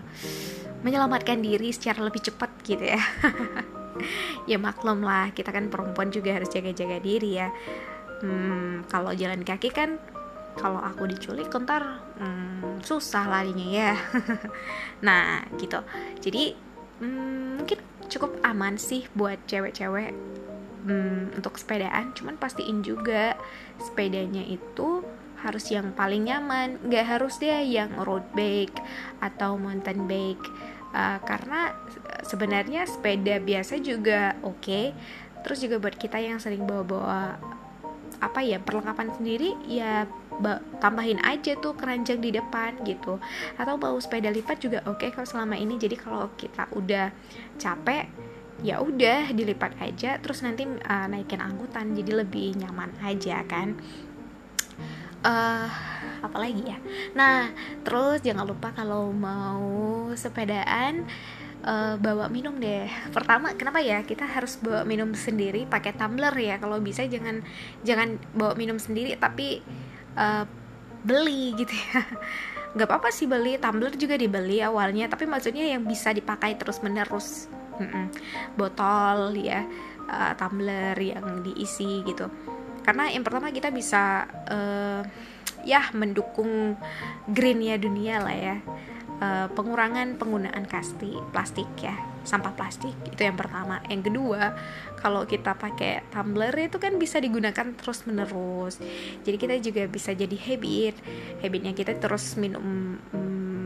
menyelamatkan 0.82 1.40
diri 1.40 1.70
secara 1.70 2.02
lebih 2.02 2.22
cepat 2.28 2.50
gitu 2.66 2.84
ya. 2.84 3.00
Ya 4.44 4.60
maklum 4.60 5.00
lah 5.00 5.32
kita 5.32 5.48
kan 5.48 5.72
perempuan 5.72 6.12
juga 6.12 6.36
harus 6.36 6.52
jaga-jaga 6.52 7.00
diri 7.00 7.40
ya. 7.40 7.48
Hmm, 8.20 8.84
kalau 8.92 9.16
jalan 9.16 9.40
kaki 9.40 9.72
kan 9.72 9.96
kalau 10.56 10.80
aku 10.80 11.04
diculik 11.04 11.52
ntar 11.52 12.00
hmm, 12.16 12.80
susah 12.80 13.28
larinya 13.28 13.68
ya. 13.68 13.94
Nah 15.06 15.44
gitu. 15.60 15.80
Jadi 16.24 16.56
hmm, 17.04 17.60
mungkin 17.62 17.78
cukup 18.08 18.40
aman 18.40 18.80
sih 18.80 19.04
buat 19.12 19.36
cewek-cewek 19.44 20.16
hmm, 20.88 21.36
untuk 21.36 21.60
sepedaan. 21.60 22.16
Cuman 22.16 22.40
pastiin 22.40 22.80
juga 22.80 23.36
sepedanya 23.76 24.42
itu 24.42 25.04
harus 25.44 25.68
yang 25.68 25.92
paling 25.92 26.24
nyaman. 26.24 26.80
Nggak 26.88 27.06
harus 27.20 27.36
dia 27.36 27.60
yang 27.60 27.92
road 28.00 28.24
bike 28.32 28.80
atau 29.20 29.60
mountain 29.60 30.08
bike. 30.08 30.46
Uh, 30.96 31.20
karena 31.28 31.76
sebenarnya 32.24 32.88
sepeda 32.88 33.36
biasa 33.36 33.76
juga 33.84 34.32
oke. 34.40 34.64
Okay. 34.64 34.86
terus 35.44 35.62
juga 35.62 35.78
buat 35.78 35.94
kita 35.94 36.18
yang 36.18 36.42
sering 36.42 36.66
bawa-bawa 36.66 37.38
apa 38.20 38.40
ya 38.40 38.56
perlengkapan 38.60 39.12
sendiri 39.16 39.52
ya 39.68 40.08
tambahin 40.80 41.16
aja 41.24 41.56
tuh 41.56 41.72
keranjang 41.76 42.20
di 42.20 42.32
depan 42.32 42.76
gitu. 42.84 43.16
Atau 43.56 43.80
bawa 43.80 43.96
sepeda 44.00 44.28
lipat 44.28 44.60
juga 44.60 44.84
oke 44.84 45.00
okay 45.04 45.08
kalau 45.12 45.28
selama 45.28 45.56
ini. 45.56 45.80
Jadi 45.80 45.96
kalau 45.96 46.32
kita 46.36 46.68
udah 46.76 47.12
capek 47.56 48.08
ya 48.64 48.80
udah 48.80 49.32
dilipat 49.32 49.76
aja. 49.80 50.20
Terus 50.20 50.44
nanti 50.44 50.64
uh, 50.68 51.06
naikin 51.08 51.40
angkutan 51.40 51.96
jadi 51.96 52.24
lebih 52.24 52.56
nyaman 52.60 52.92
aja 53.04 53.44
kan. 53.48 53.76
Uh, 55.26 55.66
apa 56.22 56.36
lagi 56.38 56.62
ya? 56.62 56.78
Nah 57.16 57.50
terus 57.82 58.22
jangan 58.22 58.46
lupa 58.46 58.70
kalau 58.76 59.10
mau 59.10 60.12
sepedaan 60.14 61.08
uh, 61.64 61.94
bawa 61.96 62.28
minum 62.28 62.52
deh. 62.58 62.90
Pertama, 63.14 63.54
kenapa 63.56 63.80
ya 63.80 64.02
kita 64.04 64.26
harus 64.26 64.58
bawa 64.60 64.82
minum 64.84 65.14
sendiri 65.16 65.64
pakai 65.64 65.96
tumbler 65.96 66.34
ya? 66.36 66.60
Kalau 66.60 66.82
bisa 66.82 67.06
jangan 67.06 67.40
jangan 67.86 68.20
bawa 68.36 68.58
minum 68.58 68.76
sendiri 68.76 69.16
tapi 69.16 69.62
uh, 70.18 70.44
beli 71.06 71.56
gitu 71.56 71.72
ya. 71.72 72.02
Gak 72.76 72.88
apa-apa 72.92 73.08
sih 73.08 73.24
beli 73.24 73.56
tumbler 73.56 73.96
juga 73.96 74.20
dibeli 74.20 74.60
awalnya, 74.60 75.08
tapi 75.08 75.24
maksudnya 75.24 75.64
yang 75.64 75.86
bisa 75.88 76.12
dipakai 76.12 76.60
terus 76.60 76.84
menerus. 76.84 77.48
Mm-mm. 77.76 78.08
Botol 78.56 79.36
ya, 79.36 79.64
uh, 80.08 80.32
tumbler 80.36 80.96
yang 81.00 81.40
diisi 81.40 82.04
gitu. 82.04 82.28
Karena 82.84 83.08
yang 83.10 83.24
pertama 83.24 83.48
kita 83.48 83.72
bisa 83.72 84.28
uh, 84.28 85.00
ya 85.66 85.90
mendukung 85.96 86.78
green 87.26 87.58
ya 87.58 87.74
dunia 87.74 88.22
lah 88.22 88.36
ya 88.36 88.56
uh, 89.20 89.46
pengurangan 89.52 90.16
penggunaan 90.20 90.64
kasti 90.68 91.16
plastik 91.32 91.68
ya 91.80 91.96
sampah 92.26 92.58
plastik 92.58 92.92
itu 93.06 93.22
yang 93.22 93.38
pertama. 93.38 93.78
Yang 93.86 94.10
kedua 94.10 94.52
kalau 94.98 95.22
kita 95.24 95.54
pakai 95.54 96.02
tumbler 96.10 96.52
itu 96.58 96.76
kan 96.82 96.98
bisa 96.98 97.22
digunakan 97.22 97.70
terus 97.78 98.02
menerus 98.04 98.82
jadi 99.22 99.36
kita 99.38 99.54
juga 99.62 99.82
bisa 99.86 100.10
jadi 100.12 100.34
habit. 100.34 100.94
Habitnya 101.40 101.72
kita 101.72 101.94
terus 101.96 102.34
minum 102.34 102.98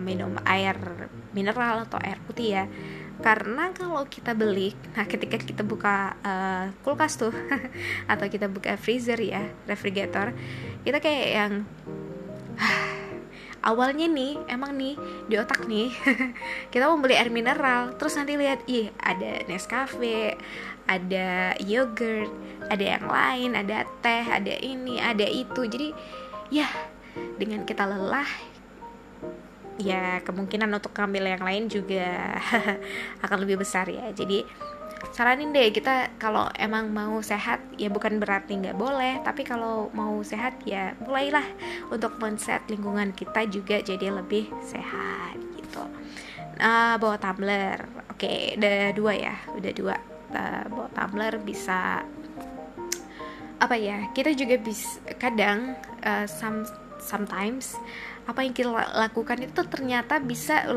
minum 0.05 0.37
air 0.45 0.77
mineral 1.33 1.89
atau 1.89 1.97
air 2.05 2.21
putih 2.29 2.61
ya. 2.61 2.65
Karena 3.21 3.73
kalau 3.77 4.05
kita 4.09 4.37
beli 4.37 4.77
nah 4.93 5.09
ketika 5.09 5.41
kita 5.41 5.65
buka 5.65 6.17
uh, 6.21 6.73
kulkas 6.85 7.17
tuh 7.17 7.33
atau 8.13 8.27
kita 8.29 8.49
buka 8.49 8.77
freezer 8.77 9.21
ya 9.21 9.45
refrigerator 9.69 10.33
kita 10.85 10.99
kayak 11.05 11.29
yang 11.29 11.53
awalnya 13.61 14.09
nih 14.09 14.41
emang 14.49 14.73
nih 14.77 14.97
di 15.29 15.35
otak 15.37 15.69
nih 15.69 15.93
kita 16.73 16.89
mau 16.89 16.99
beli 17.01 17.17
air 17.17 17.29
mineral. 17.33 17.95
Terus 17.97 18.17
nanti 18.17 18.37
lihat 18.37 18.65
ih 18.69 18.89
ada 19.01 19.45
Nescafe 19.47 20.37
ada 20.89 21.55
yogurt 21.63 22.33
ada 22.67 22.85
yang 22.85 23.07
lain 23.07 23.51
ada 23.55 23.87
teh 24.01 24.25
ada 24.25 24.55
ini 24.61 24.99
ada 25.01 25.25
itu. 25.25 25.63
Jadi 25.69 25.89
ya 26.51 26.69
dengan 27.37 27.65
kita 27.69 27.85
lelah 27.85 28.29
ya 29.81 30.21
kemungkinan 30.21 30.69
untuk 30.77 30.93
ngambil 30.93 31.25
yang 31.37 31.43
lain 31.45 31.65
juga 31.73 32.37
akan 33.25 33.39
lebih 33.45 33.61
besar 33.61 33.89
ya. 33.89 34.13
Jadi 34.13 34.45
saranin 35.11 35.51
deh 35.51 35.73
kita 35.73 36.13
kalau 36.21 36.49
emang 36.61 36.93
mau 36.93 37.19
sehat 37.25 37.61
ya 37.81 37.89
bukan 37.89 38.21
berarti 38.21 38.61
nggak 38.61 38.77
boleh 38.77 39.21
tapi 39.25 39.43
kalau 39.43 39.89
mau 39.97 40.21
sehat 40.21 40.61
ya 40.69 40.93
mulailah 41.01 41.45
untuk 41.89 42.21
men-set 42.21 42.61
lingkungan 42.69 43.17
kita 43.17 43.49
juga 43.49 43.81
jadi 43.81 44.13
lebih 44.13 44.53
sehat 44.61 45.37
gitu. 45.57 45.85
Uh, 46.61 47.01
bawa 47.01 47.17
tumbler. 47.17 47.81
Oke 48.13 48.29
okay, 48.29 48.39
udah 48.61 48.93
dua 48.93 49.13
ya? 49.17 49.35
Udah 49.57 49.73
dua. 49.73 49.97
Uh, 50.31 50.63
bawa 50.69 50.87
tumbler 50.93 51.41
bisa 51.41 52.05
apa 53.61 53.77
ya 53.77 54.09
kita 54.17 54.33
juga 54.33 54.57
bisa 54.57 55.01
kadang 55.21 55.77
uh, 56.01 56.25
some 56.25 56.65
sometimes 56.97 57.77
apa 58.25 58.41
yang 58.41 58.57
kita 58.57 58.73
lakukan 58.73 59.37
itu 59.45 59.61
ternyata 59.69 60.17
bisa 60.17 60.65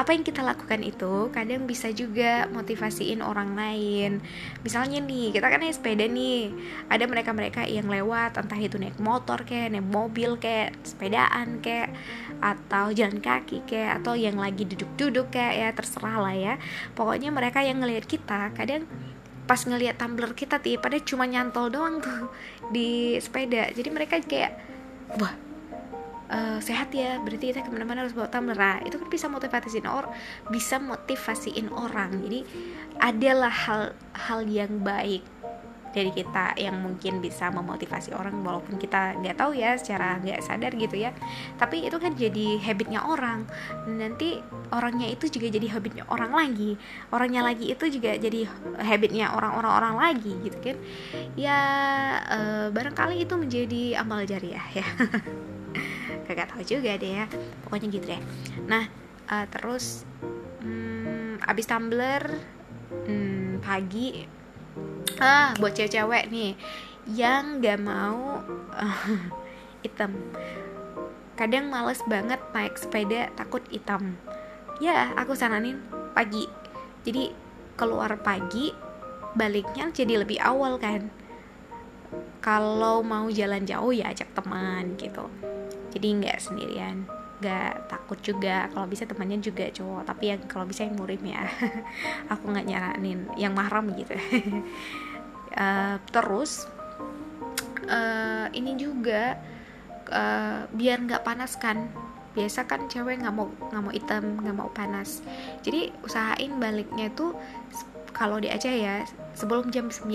apa 0.00 0.16
yang 0.16 0.24
kita 0.24 0.40
lakukan 0.40 0.80
itu 0.80 1.28
kadang 1.28 1.68
bisa 1.68 1.92
juga 1.92 2.48
motivasiin 2.48 3.20
orang 3.20 3.52
lain. 3.52 4.24
Misalnya 4.64 4.96
nih 5.04 5.28
kita 5.28 5.52
kan 5.52 5.60
naik 5.60 5.76
sepeda 5.76 6.08
nih. 6.08 6.56
Ada 6.88 7.04
mereka-mereka 7.04 7.68
yang 7.68 7.84
lewat 7.84 8.40
entah 8.40 8.56
itu 8.56 8.80
naik 8.80 8.96
motor 8.96 9.44
kayak 9.44 9.76
naik 9.76 9.84
mobil 9.84 10.40
kayak 10.40 10.72
sepedaan 10.88 11.60
kayak 11.60 11.92
atau 12.40 12.88
jalan 12.96 13.20
kaki 13.20 13.60
kayak 13.68 14.00
atau 14.00 14.16
yang 14.16 14.40
lagi 14.40 14.64
duduk-duduk 14.64 15.28
kayak 15.28 15.54
ya 15.60 15.68
terserah 15.76 16.16
lah 16.16 16.32
ya. 16.32 16.54
Pokoknya 16.96 17.28
mereka 17.28 17.60
yang 17.60 17.84
ngelihat 17.84 18.08
kita 18.08 18.56
kadang 18.56 18.88
pas 19.44 19.60
ngelihat 19.68 20.00
tumbler 20.00 20.32
kita 20.32 20.64
tiap 20.64 20.80
pada 20.80 20.96
cuma 21.04 21.28
nyantol 21.28 21.68
doang 21.68 22.00
tuh 22.00 22.32
di 22.72 23.20
sepeda. 23.20 23.68
Jadi 23.76 23.88
mereka 23.92 24.16
kayak 24.24 24.56
wah 25.20 25.49
uh, 26.30 26.58
sehat 26.62 26.94
ya 26.94 27.18
berarti 27.20 27.50
kita 27.50 27.66
ke 27.66 27.70
mana-mana 27.74 28.06
harus 28.06 28.14
bawa 28.14 28.30
tumbler. 28.30 28.56
Nah, 28.56 28.78
itu 28.86 28.96
kan 28.96 29.08
bisa 29.10 29.26
motivasiin 29.26 29.86
orang 29.86 30.12
bisa 30.48 30.78
motivasiin 30.78 31.68
orang. 31.74 32.10
Jadi 32.22 32.40
adalah 33.02 33.52
hal 33.52 33.82
hal 34.14 34.46
yang 34.46 34.80
baik 34.80 35.26
dari 35.90 36.14
kita 36.14 36.54
yang 36.54 36.78
mungkin 36.78 37.18
bisa 37.18 37.50
memotivasi 37.50 38.14
orang 38.14 38.46
walaupun 38.46 38.78
kita 38.78 39.18
nggak 39.18 39.34
tahu 39.34 39.58
ya 39.58 39.74
secara 39.74 40.22
nggak 40.22 40.38
sadar 40.38 40.72
gitu 40.78 40.94
ya. 40.94 41.10
Tapi 41.58 41.82
itu 41.82 41.98
kan 41.98 42.14
jadi 42.14 42.62
habitnya 42.62 43.02
orang. 43.02 43.42
Nanti 43.90 44.38
orangnya 44.70 45.10
itu 45.10 45.26
juga 45.26 45.50
jadi 45.50 45.66
habitnya 45.66 46.06
orang 46.06 46.30
lagi. 46.30 46.78
Orangnya 47.10 47.42
lagi 47.42 47.74
itu 47.74 47.90
juga 47.90 48.14
jadi 48.14 48.46
habitnya 48.78 49.34
orang-orang 49.34 49.72
orang 49.74 49.94
lagi 49.98 50.32
gitu 50.46 50.58
kan. 50.62 50.76
Ya 51.34 51.58
uh, 52.22 52.66
barangkali 52.70 53.26
itu 53.26 53.34
menjadi 53.34 53.98
amal 53.98 54.22
jariah 54.22 54.66
ya 54.70 54.86
kagak 56.30 56.54
tahu 56.54 56.62
juga 56.62 56.94
deh 56.94 57.12
ya 57.18 57.26
pokoknya 57.66 57.90
gitu 57.90 58.06
deh. 58.14 58.22
Nah 58.70 58.86
uh, 59.26 59.46
terus 59.50 60.06
hmm, 60.62 61.42
abis 61.42 61.66
tumbler 61.66 62.22
hmm, 63.10 63.58
pagi 63.58 64.22
ah 65.18 65.50
buat 65.58 65.74
cewek-cewek 65.74 66.30
nih 66.30 66.54
yang 67.10 67.58
gak 67.58 67.82
mau 67.82 68.46
uh, 68.78 68.98
hitam. 69.82 70.14
Kadang 71.34 71.66
males 71.66 71.98
banget 72.06 72.38
naik 72.54 72.78
sepeda 72.78 73.32
takut 73.34 73.64
hitam. 73.72 74.14
Ya 74.78 75.10
aku 75.18 75.34
saranin 75.34 75.82
pagi. 76.14 76.46
Jadi 77.02 77.34
keluar 77.74 78.14
pagi 78.22 78.70
baliknya 79.34 79.90
jadi 79.90 80.22
lebih 80.22 80.38
awal 80.38 80.78
kan. 80.78 81.10
Kalau 82.38 83.02
mau 83.02 83.26
jalan 83.28 83.66
jauh 83.66 83.90
ya 83.90 84.14
ajak 84.14 84.30
teman 84.32 84.94
gitu 84.96 85.28
jadi 85.90 86.06
nggak 86.22 86.38
sendirian 86.38 87.06
nggak 87.40 87.88
takut 87.88 88.20
juga 88.20 88.68
kalau 88.68 88.84
bisa 88.84 89.08
temannya 89.08 89.40
juga 89.40 89.72
cowok 89.72 90.04
tapi 90.04 90.28
yang 90.28 90.40
kalau 90.44 90.68
bisa 90.68 90.84
yang 90.84 90.94
murim 91.00 91.24
ya. 91.24 91.40
Aku 92.36 92.52
nggak 92.52 92.68
nyaranin 92.68 93.24
yang 93.40 93.56
mahram 93.56 93.88
gitu. 93.96 94.12
Uh, 95.56 95.96
terus 96.14 96.68
uh, 97.88 98.46
ini 98.52 98.76
juga 98.76 99.40
uh, 100.12 100.68
biar 100.68 101.00
nggak 101.00 101.24
panas 101.24 101.56
kan. 101.56 101.88
Biasa 102.30 102.68
kan 102.68 102.86
cewek 102.86 103.24
nggak 103.24 103.34
mau 103.34 103.48
nggak 103.48 103.82
mau 103.82 103.92
hitam 103.96 104.24
nggak 104.44 104.56
mau 104.60 104.68
panas. 104.68 105.24
Jadi 105.64 105.96
usahain 106.04 106.60
baliknya 106.60 107.08
tuh 107.16 107.32
kalau 108.12 108.36
di 108.36 108.52
Aceh 108.52 108.68
ya 108.68 109.08
sebelum 109.32 109.72
jam 109.72 109.88
9 109.88 110.12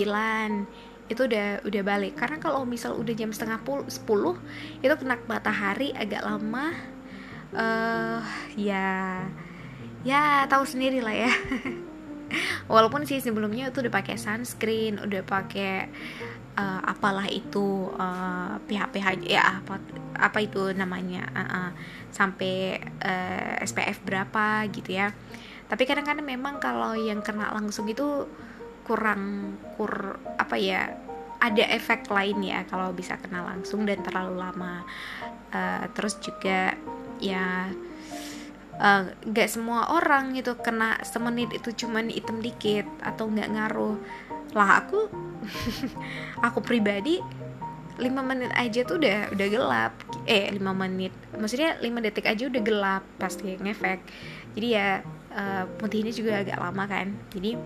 itu 1.06 1.26
udah 1.26 1.62
udah 1.62 1.82
balik. 1.86 2.18
Karena 2.18 2.38
kalau 2.42 2.66
misal 2.66 2.98
udah 2.98 3.14
jam 3.14 3.30
setengah 3.30 3.62
pul 3.62 3.86
10 3.86 4.82
itu 4.82 4.94
kena 4.98 5.16
matahari 5.26 5.94
agak 5.94 6.22
lama. 6.26 6.74
Uh, 7.56 8.20
ya 8.58 9.22
ya 10.02 10.44
tahu 10.50 10.66
sendiri 10.66 11.02
lah 11.02 11.14
ya. 11.14 11.32
Walaupun 12.72 13.06
sih 13.06 13.22
sebelumnya 13.22 13.70
itu 13.70 13.86
udah 13.86 13.94
pakai 13.94 14.18
sunscreen 14.18 14.98
udah 14.98 15.22
pakai 15.22 15.86
uh, 16.58 16.80
apalah 16.82 17.30
itu 17.30 17.86
uh, 17.94 18.58
pihak 18.66 18.90
pihak 18.90 19.22
ya 19.22 19.62
apa 19.62 19.78
apa 20.18 20.38
itu 20.42 20.74
namanya 20.74 21.22
uh, 21.30 21.40
uh, 21.40 21.70
sampai 22.10 22.82
uh, 22.98 23.62
SPF 23.62 24.02
berapa 24.02 24.66
gitu 24.74 24.98
ya. 24.98 25.14
Tapi 25.66 25.82
kadang-kadang 25.82 26.26
memang 26.26 26.62
kalau 26.62 26.94
yang 26.94 27.22
kena 27.22 27.50
langsung 27.50 27.90
itu 27.90 28.26
kurang 28.86 29.54
kur 29.74 30.22
apa 30.38 30.54
ya 30.54 30.94
ada 31.42 31.64
efek 31.74 32.08
lain 32.08 32.40
ya 32.40 32.64
kalau 32.70 32.94
bisa 32.94 33.18
kena 33.20 33.44
langsung 33.44 33.84
dan 33.84 34.00
terlalu 34.00 34.40
lama. 34.40 34.86
Uh, 35.50 35.84
terus 35.94 36.18
juga 36.18 36.74
ya 37.16 37.70
eh, 38.76 39.02
nggak 39.08 39.48
uh, 39.48 39.52
semua 39.52 39.88
orang 39.96 40.36
gitu 40.36 40.52
kena 40.60 41.00
semenit 41.00 41.48
itu 41.48 41.72
cuman 41.86 42.12
hitam 42.12 42.40
dikit 42.40 42.86
atau 43.02 43.28
nggak 43.28 43.52
ngaruh. 43.52 43.96
Lah 44.56 44.84
aku 44.84 45.10
aku 46.46 46.58
pribadi 46.64 47.20
lima 47.96 48.20
menit 48.20 48.52
aja 48.52 48.84
tuh 48.84 49.00
udah 49.00 49.32
udah 49.32 49.46
gelap. 49.48 49.92
Eh 50.28 50.52
lima 50.52 50.76
menit 50.76 51.12
maksudnya 51.36 51.80
lima 51.80 52.00
detik 52.04 52.28
aja 52.28 52.48
udah 52.48 52.62
gelap 52.64 53.02
pasti 53.20 53.56
ngefek. 53.56 54.00
Jadi 54.56 54.68
ya 54.72 55.00
uh, 55.36 55.64
putihnya 55.78 56.10
juga 56.10 56.40
agak 56.40 56.58
lama 56.58 56.84
kan 56.88 57.12
jadi 57.30 57.60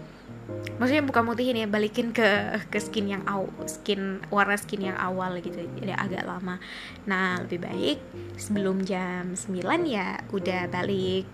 maksudnya 0.77 1.07
bukan 1.07 1.23
mutihin 1.23 1.63
ya 1.63 1.67
balikin 1.71 2.11
ke 2.11 2.27
ke 2.69 2.79
skin 2.83 3.07
yang 3.07 3.23
aw 3.25 3.47
skin 3.71 4.19
warna 4.35 4.59
skin 4.59 4.91
yang 4.91 4.99
awal 4.99 5.39
gitu 5.39 5.63
jadi 5.79 5.95
agak 5.95 6.27
lama 6.27 6.59
nah 7.07 7.39
lebih 7.47 7.63
baik 7.63 7.99
sebelum 8.35 8.83
jam 8.83 9.39
9 9.39 9.57
ya 9.87 10.19
udah 10.35 10.67
balik 10.67 11.25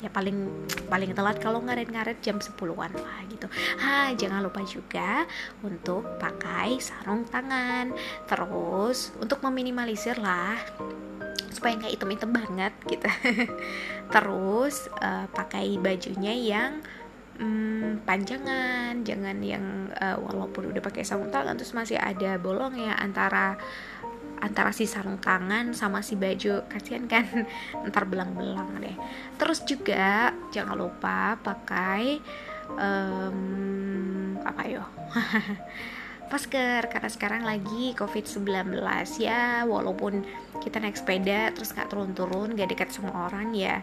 ya 0.00 0.08
paling 0.08 0.48
paling 0.88 1.12
telat 1.12 1.36
kalau 1.44 1.60
ngaret-ngaret 1.60 2.16
jam 2.24 2.40
10-an 2.40 2.92
lah 2.96 3.18
gitu. 3.28 3.46
Ha, 3.84 4.16
jangan 4.16 4.40
lupa 4.40 4.64
juga 4.64 5.28
untuk 5.60 6.16
pakai 6.16 6.80
sarung 6.80 7.28
tangan. 7.28 7.92
Terus 8.24 9.12
untuk 9.20 9.44
meminimalisir 9.44 10.16
lah 10.16 10.56
supaya 11.50 11.76
nggak 11.76 11.92
hitam-hitam 11.98 12.30
banget 12.30 12.72
gitu. 12.86 13.08
Terus 14.14 14.88
uh, 15.02 15.26
pakai 15.30 15.76
bajunya 15.76 16.34
yang 16.34 16.72
hmm, 17.36 18.06
panjangan 18.06 19.02
jangan 19.02 19.38
yang 19.42 19.90
uh, 19.98 20.16
walaupun 20.18 20.70
udah 20.70 20.82
pakai 20.82 21.02
sarung 21.02 21.32
tangan 21.32 21.56
terus 21.56 21.72
masih 21.72 21.96
ada 21.96 22.36
bolong 22.36 22.76
ya 22.76 22.94
antara 23.00 23.56
antara 24.40 24.72
si 24.72 24.88
sarung 24.88 25.20
tangan 25.20 25.76
sama 25.76 26.00
si 26.00 26.16
baju. 26.16 26.64
Kasihan 26.68 27.04
kan? 27.04 27.28
Ntar 27.88 28.08
belang-belang 28.08 28.80
deh. 28.80 28.96
Terus 29.36 29.62
juga 29.68 30.32
jangan 30.48 30.76
lupa 30.80 31.36
pakai 31.40 32.20
um, 32.76 34.40
apa 34.40 34.62
yo 34.70 34.82
masker 36.30 36.86
karena 36.86 37.10
sekarang 37.10 37.42
lagi 37.42 37.92
covid-19 37.98 38.80
ya 39.18 39.66
walaupun 39.66 40.22
kita 40.62 40.78
naik 40.78 40.96
sepeda 40.96 41.50
terus 41.50 41.74
nggak 41.74 41.90
turun-turun 41.90 42.54
gak 42.54 42.70
dekat 42.70 42.88
sama 42.94 43.26
orang 43.26 43.50
ya 43.52 43.82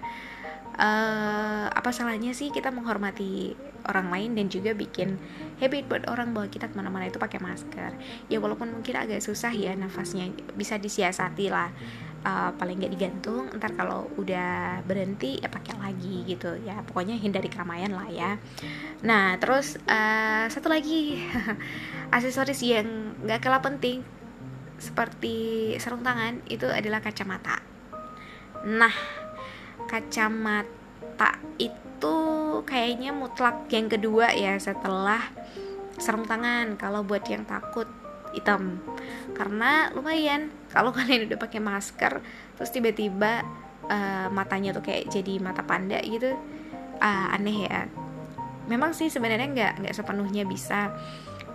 uh, 0.77 1.67
apa 1.67 1.89
salahnya 1.91 2.31
sih 2.31 2.53
kita 2.53 2.71
menghormati 2.71 3.57
orang 3.87 4.07
lain 4.13 4.31
dan 4.37 4.47
juga 4.47 4.71
bikin 4.75 5.17
habit 5.57 5.89
buat 5.89 6.03
orang 6.11 6.31
bahwa 6.35 6.47
kita 6.51 6.69
ke 6.69 6.75
mana-mana 6.75 7.07
itu 7.09 7.17
pakai 7.17 7.39
masker? 7.39 7.91
Ya 8.27 8.37
walaupun 8.37 8.79
mungkin 8.79 8.95
agak 8.99 9.23
susah 9.23 9.51
ya 9.55 9.73
nafasnya 9.73 10.29
bisa 10.53 10.77
disiasati 10.77 11.47
lah 11.49 11.71
uh, 12.23 12.51
paling 12.55 12.81
nggak 12.81 12.93
digantung 12.93 13.49
ntar 13.57 13.73
kalau 13.77 14.09
udah 14.17 14.81
berhenti 14.87 15.41
ya 15.41 15.49
pakai 15.51 15.75
lagi 15.77 16.23
gitu. 16.25 16.57
Ya 16.63 16.81
pokoknya 16.81 17.19
hindari 17.19 17.51
keramaian 17.51 17.93
lah 17.93 18.07
ya. 18.09 18.39
Nah 19.03 19.37
terus 19.37 19.77
uh, 19.85 20.45
satu 20.49 20.71
lagi. 20.71 21.21
Aksesoris 22.15 22.63
yang 22.63 23.17
nggak 23.25 23.43
kalah 23.43 23.61
penting 23.61 24.01
seperti 24.77 25.73
sarung 25.81 26.05
tangan 26.05 26.41
itu 26.47 26.65
adalah 26.69 27.01
kacamata. 27.03 27.59
Nah 28.65 28.93
kacamata 29.89 31.41
itu 31.59 32.17
kayaknya 32.63 33.11
mutlak 33.11 33.67
yang 33.73 33.89
kedua 33.89 34.33
ya 34.33 34.55
setelah 34.57 35.21
sarung 35.97 36.25
tangan. 36.25 36.77
Kalau 36.79 37.03
buat 37.03 37.25
yang 37.27 37.43
takut 37.43 37.89
hitam 38.37 38.77
karena 39.35 39.91
lumayan. 39.91 40.53
Kalau 40.71 40.93
kalian 40.97 41.27
udah 41.31 41.39
pakai 41.39 41.59
masker 41.59 42.19
terus 42.57 42.69
tiba-tiba 42.73 43.43
uh, 43.87 44.27
matanya 44.33 44.73
tuh 44.73 44.83
kayak 44.83 45.09
jadi 45.13 45.37
mata 45.37 45.63
panda 45.63 45.99
gitu 46.03 46.35
uh, 46.99 47.35
aneh 47.35 47.67
ya. 47.67 47.87
Memang 48.67 48.91
sih 48.91 49.07
sebenarnya 49.07 49.47
nggak 49.47 49.73
nggak 49.83 49.95
sepenuhnya 49.95 50.43
bisa 50.43 50.91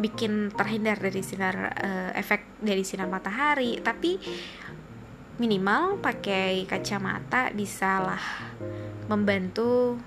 bikin 0.01 0.49
terhindar 0.57 0.97
dari 0.97 1.21
sinar 1.21 1.57
uh, 1.77 2.11
efek 2.17 2.61
dari 2.61 2.83
sinar 2.83 3.07
matahari. 3.09 3.79
Tapi 3.85 4.17
minimal 5.41 6.01
pakai 6.01 6.65
kacamata 6.69 7.53
bisalah 7.53 8.21
membantu 9.09 9.99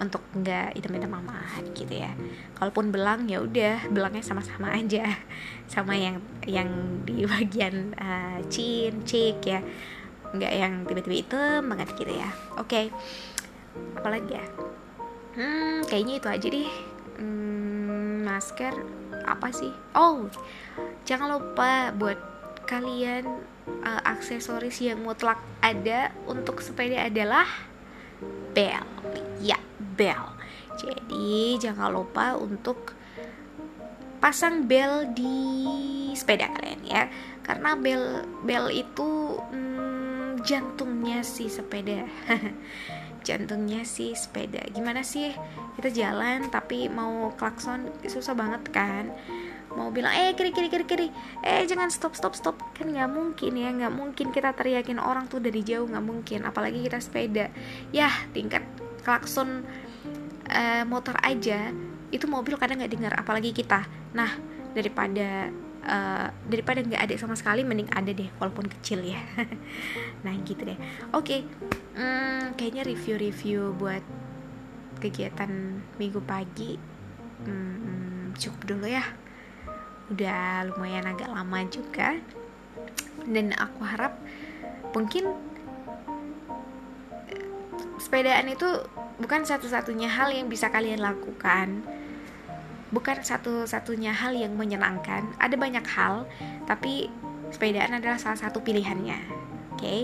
untuk 0.00 0.22
nggak 0.32 0.76
idam-idam 0.78 1.12
amat 1.24 1.62
gitu 1.76 1.92
ya. 1.92 2.12
Kalaupun 2.56 2.88
belang 2.94 3.28
ya 3.28 3.42
udah 3.42 3.88
belangnya 3.92 4.24
sama-sama 4.24 4.72
aja. 4.72 5.04
Sama 5.72 5.96
yang 5.96 6.20
yang 6.44 6.68
di 7.08 7.24
bagian 7.24 7.96
uh, 7.96 8.38
chin 8.52 9.04
cheek 9.04 9.42
ya. 9.44 9.60
Nggak 10.32 10.52
yang 10.52 10.72
tiba-tiba 10.88 11.14
hitam 11.16 11.60
banget 11.68 11.88
gitu 11.96 12.12
ya. 12.12 12.30
Oke. 12.56 12.68
Okay. 12.68 12.86
apalagi 13.96 14.36
ya? 14.36 14.44
Hmm 15.32 15.80
kayaknya 15.88 16.14
itu 16.20 16.28
aja 16.28 16.46
deh. 16.52 16.72
Hmm, 17.16 18.24
masker 18.24 18.74
apa 19.24 19.48
sih? 19.52 19.72
Oh 19.96 20.28
jangan 21.08 21.40
lupa 21.40 21.92
buat 21.96 22.20
kalian 22.68 23.26
uh, 23.82 24.02
aksesoris 24.06 24.78
yang 24.80 25.02
mutlak 25.02 25.40
ada 25.64 26.12
untuk 26.28 26.60
sepeda 26.60 27.08
adalah 27.08 27.48
bel. 28.52 28.84
Ya 29.40 29.58
bel. 30.02 30.26
Jadi 30.74 31.62
jangan 31.62 31.94
lupa 31.94 32.34
untuk 32.34 32.98
pasang 34.18 34.66
bel 34.66 35.06
di 35.14 35.38
sepeda 36.18 36.50
kalian 36.50 36.82
ya. 36.82 37.02
Karena 37.46 37.78
bel 37.78 38.26
bel 38.42 38.66
itu 38.74 39.38
hmm, 39.38 40.42
jantungnya 40.42 41.22
si 41.22 41.46
sepeda. 41.46 42.02
Jantungnya 43.22 43.86
si 43.86 44.18
sepeda. 44.18 44.66
Gimana 44.74 45.06
sih? 45.06 45.30
Kita 45.78 45.94
jalan 45.94 46.50
tapi 46.50 46.90
mau 46.90 47.30
klakson 47.38 47.86
susah 48.02 48.34
banget 48.34 48.66
kan? 48.74 49.14
Mau 49.78 49.94
bilang 49.94 50.10
eh 50.10 50.34
kiri 50.34 50.50
kiri 50.50 50.66
kiri 50.66 50.84
kiri. 50.90 51.08
Eh 51.46 51.62
jangan 51.70 51.86
stop 51.86 52.18
stop 52.18 52.34
stop. 52.34 52.58
Kan 52.74 52.90
nggak 52.90 53.06
mungkin 53.06 53.54
ya 53.54 53.70
nggak 53.70 53.94
mungkin 53.94 54.34
kita 54.34 54.50
teriakin 54.58 54.98
orang 54.98 55.30
tuh 55.30 55.38
dari 55.38 55.62
jauh 55.62 55.86
nggak 55.86 56.02
mungkin. 56.02 56.42
Apalagi 56.42 56.82
kita 56.82 56.98
sepeda. 56.98 57.46
Ya 57.94 58.10
tingkat 58.34 58.66
klakson 59.06 59.62
uh, 60.48 60.84
motor 60.88 61.14
aja 61.22 61.70
itu 62.12 62.24
mobil 62.28 62.58
kadang 62.60 62.80
nggak 62.82 62.92
dengar 62.92 63.12
apalagi 63.16 63.54
kita. 63.54 63.86
Nah 64.12 64.30
daripada 64.72 65.48
uh, 65.84 66.28
daripada 66.48 66.80
nggak 66.80 67.02
ada 67.02 67.14
sama 67.18 67.34
sekali 67.36 67.66
mending 67.66 67.90
ada 67.92 68.10
deh 68.12 68.28
walaupun 68.38 68.68
kecil 68.78 69.04
ya. 69.04 69.20
Nah 70.24 70.34
gitu 70.44 70.62
deh. 70.62 70.78
Oke 71.12 71.24
okay. 71.24 71.40
hmm, 71.98 72.54
kayaknya 72.54 72.82
review-review 72.86 73.74
buat 73.76 74.04
kegiatan 75.02 75.82
minggu 75.98 76.22
pagi 76.22 76.78
hmm, 77.44 78.38
cukup 78.38 78.60
dulu 78.68 78.86
ya. 78.86 79.04
Udah 80.12 80.68
lumayan 80.68 81.08
agak 81.08 81.32
lama 81.32 81.64
juga. 81.68 82.20
Dan 83.22 83.54
aku 83.54 83.86
harap 83.86 84.18
mungkin 84.92 85.51
sepedaan 88.02 88.50
itu 88.50 88.66
bukan 89.22 89.46
satu-satunya 89.46 90.10
hal 90.10 90.34
yang 90.34 90.50
bisa 90.50 90.74
kalian 90.74 90.98
lakukan 90.98 91.86
bukan 92.92 93.24
satu-satunya 93.24 94.12
hal 94.12 94.36
yang 94.36 94.52
menyenangkan. 94.54 95.24
Ada 95.40 95.56
banyak 95.56 95.82
hal, 95.96 96.28
tapi 96.68 97.08
sepedaan 97.48 97.96
adalah 97.96 98.20
salah 98.20 98.38
satu 98.38 98.60
pilihannya. 98.60 99.18
Oke, 99.72 99.80
okay? 99.80 100.00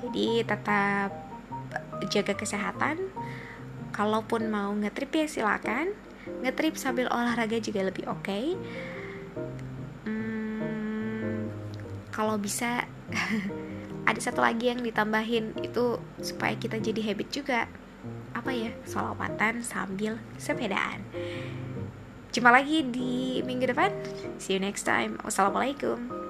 jadi 0.00 0.48
tetap 0.48 1.12
jaga 2.08 2.34
kesehatan. 2.34 3.12
Kalaupun 3.94 4.50
mau 4.50 4.72
ngetrip 4.74 5.12
ya 5.14 5.28
silakan. 5.28 5.94
Ngetrip 6.40 6.80
sambil 6.80 7.06
olahraga 7.12 7.60
juga 7.60 7.84
lebih 7.84 8.08
oke. 8.08 8.24
Okay. 8.24 8.56
Hmm, 10.08 11.52
kalau 12.10 12.40
bisa 12.40 12.88
ada 14.14 14.22
satu 14.22 14.40
lagi 14.40 14.70
yang 14.70 14.78
ditambahin 14.78 15.58
itu 15.66 15.98
supaya 16.22 16.54
kita 16.54 16.78
jadi 16.78 17.12
habit 17.12 17.28
juga 17.34 17.66
apa 18.30 18.50
ya 18.54 18.70
solawatan 18.86 19.66
sambil 19.66 20.22
sepedaan 20.38 21.02
Jumpa 22.34 22.50
lagi 22.50 22.82
di 22.82 23.38
minggu 23.46 23.70
depan. 23.70 23.94
See 24.42 24.58
you 24.58 24.60
next 24.60 24.82
time. 24.82 25.22
Wassalamualaikum. 25.22 26.23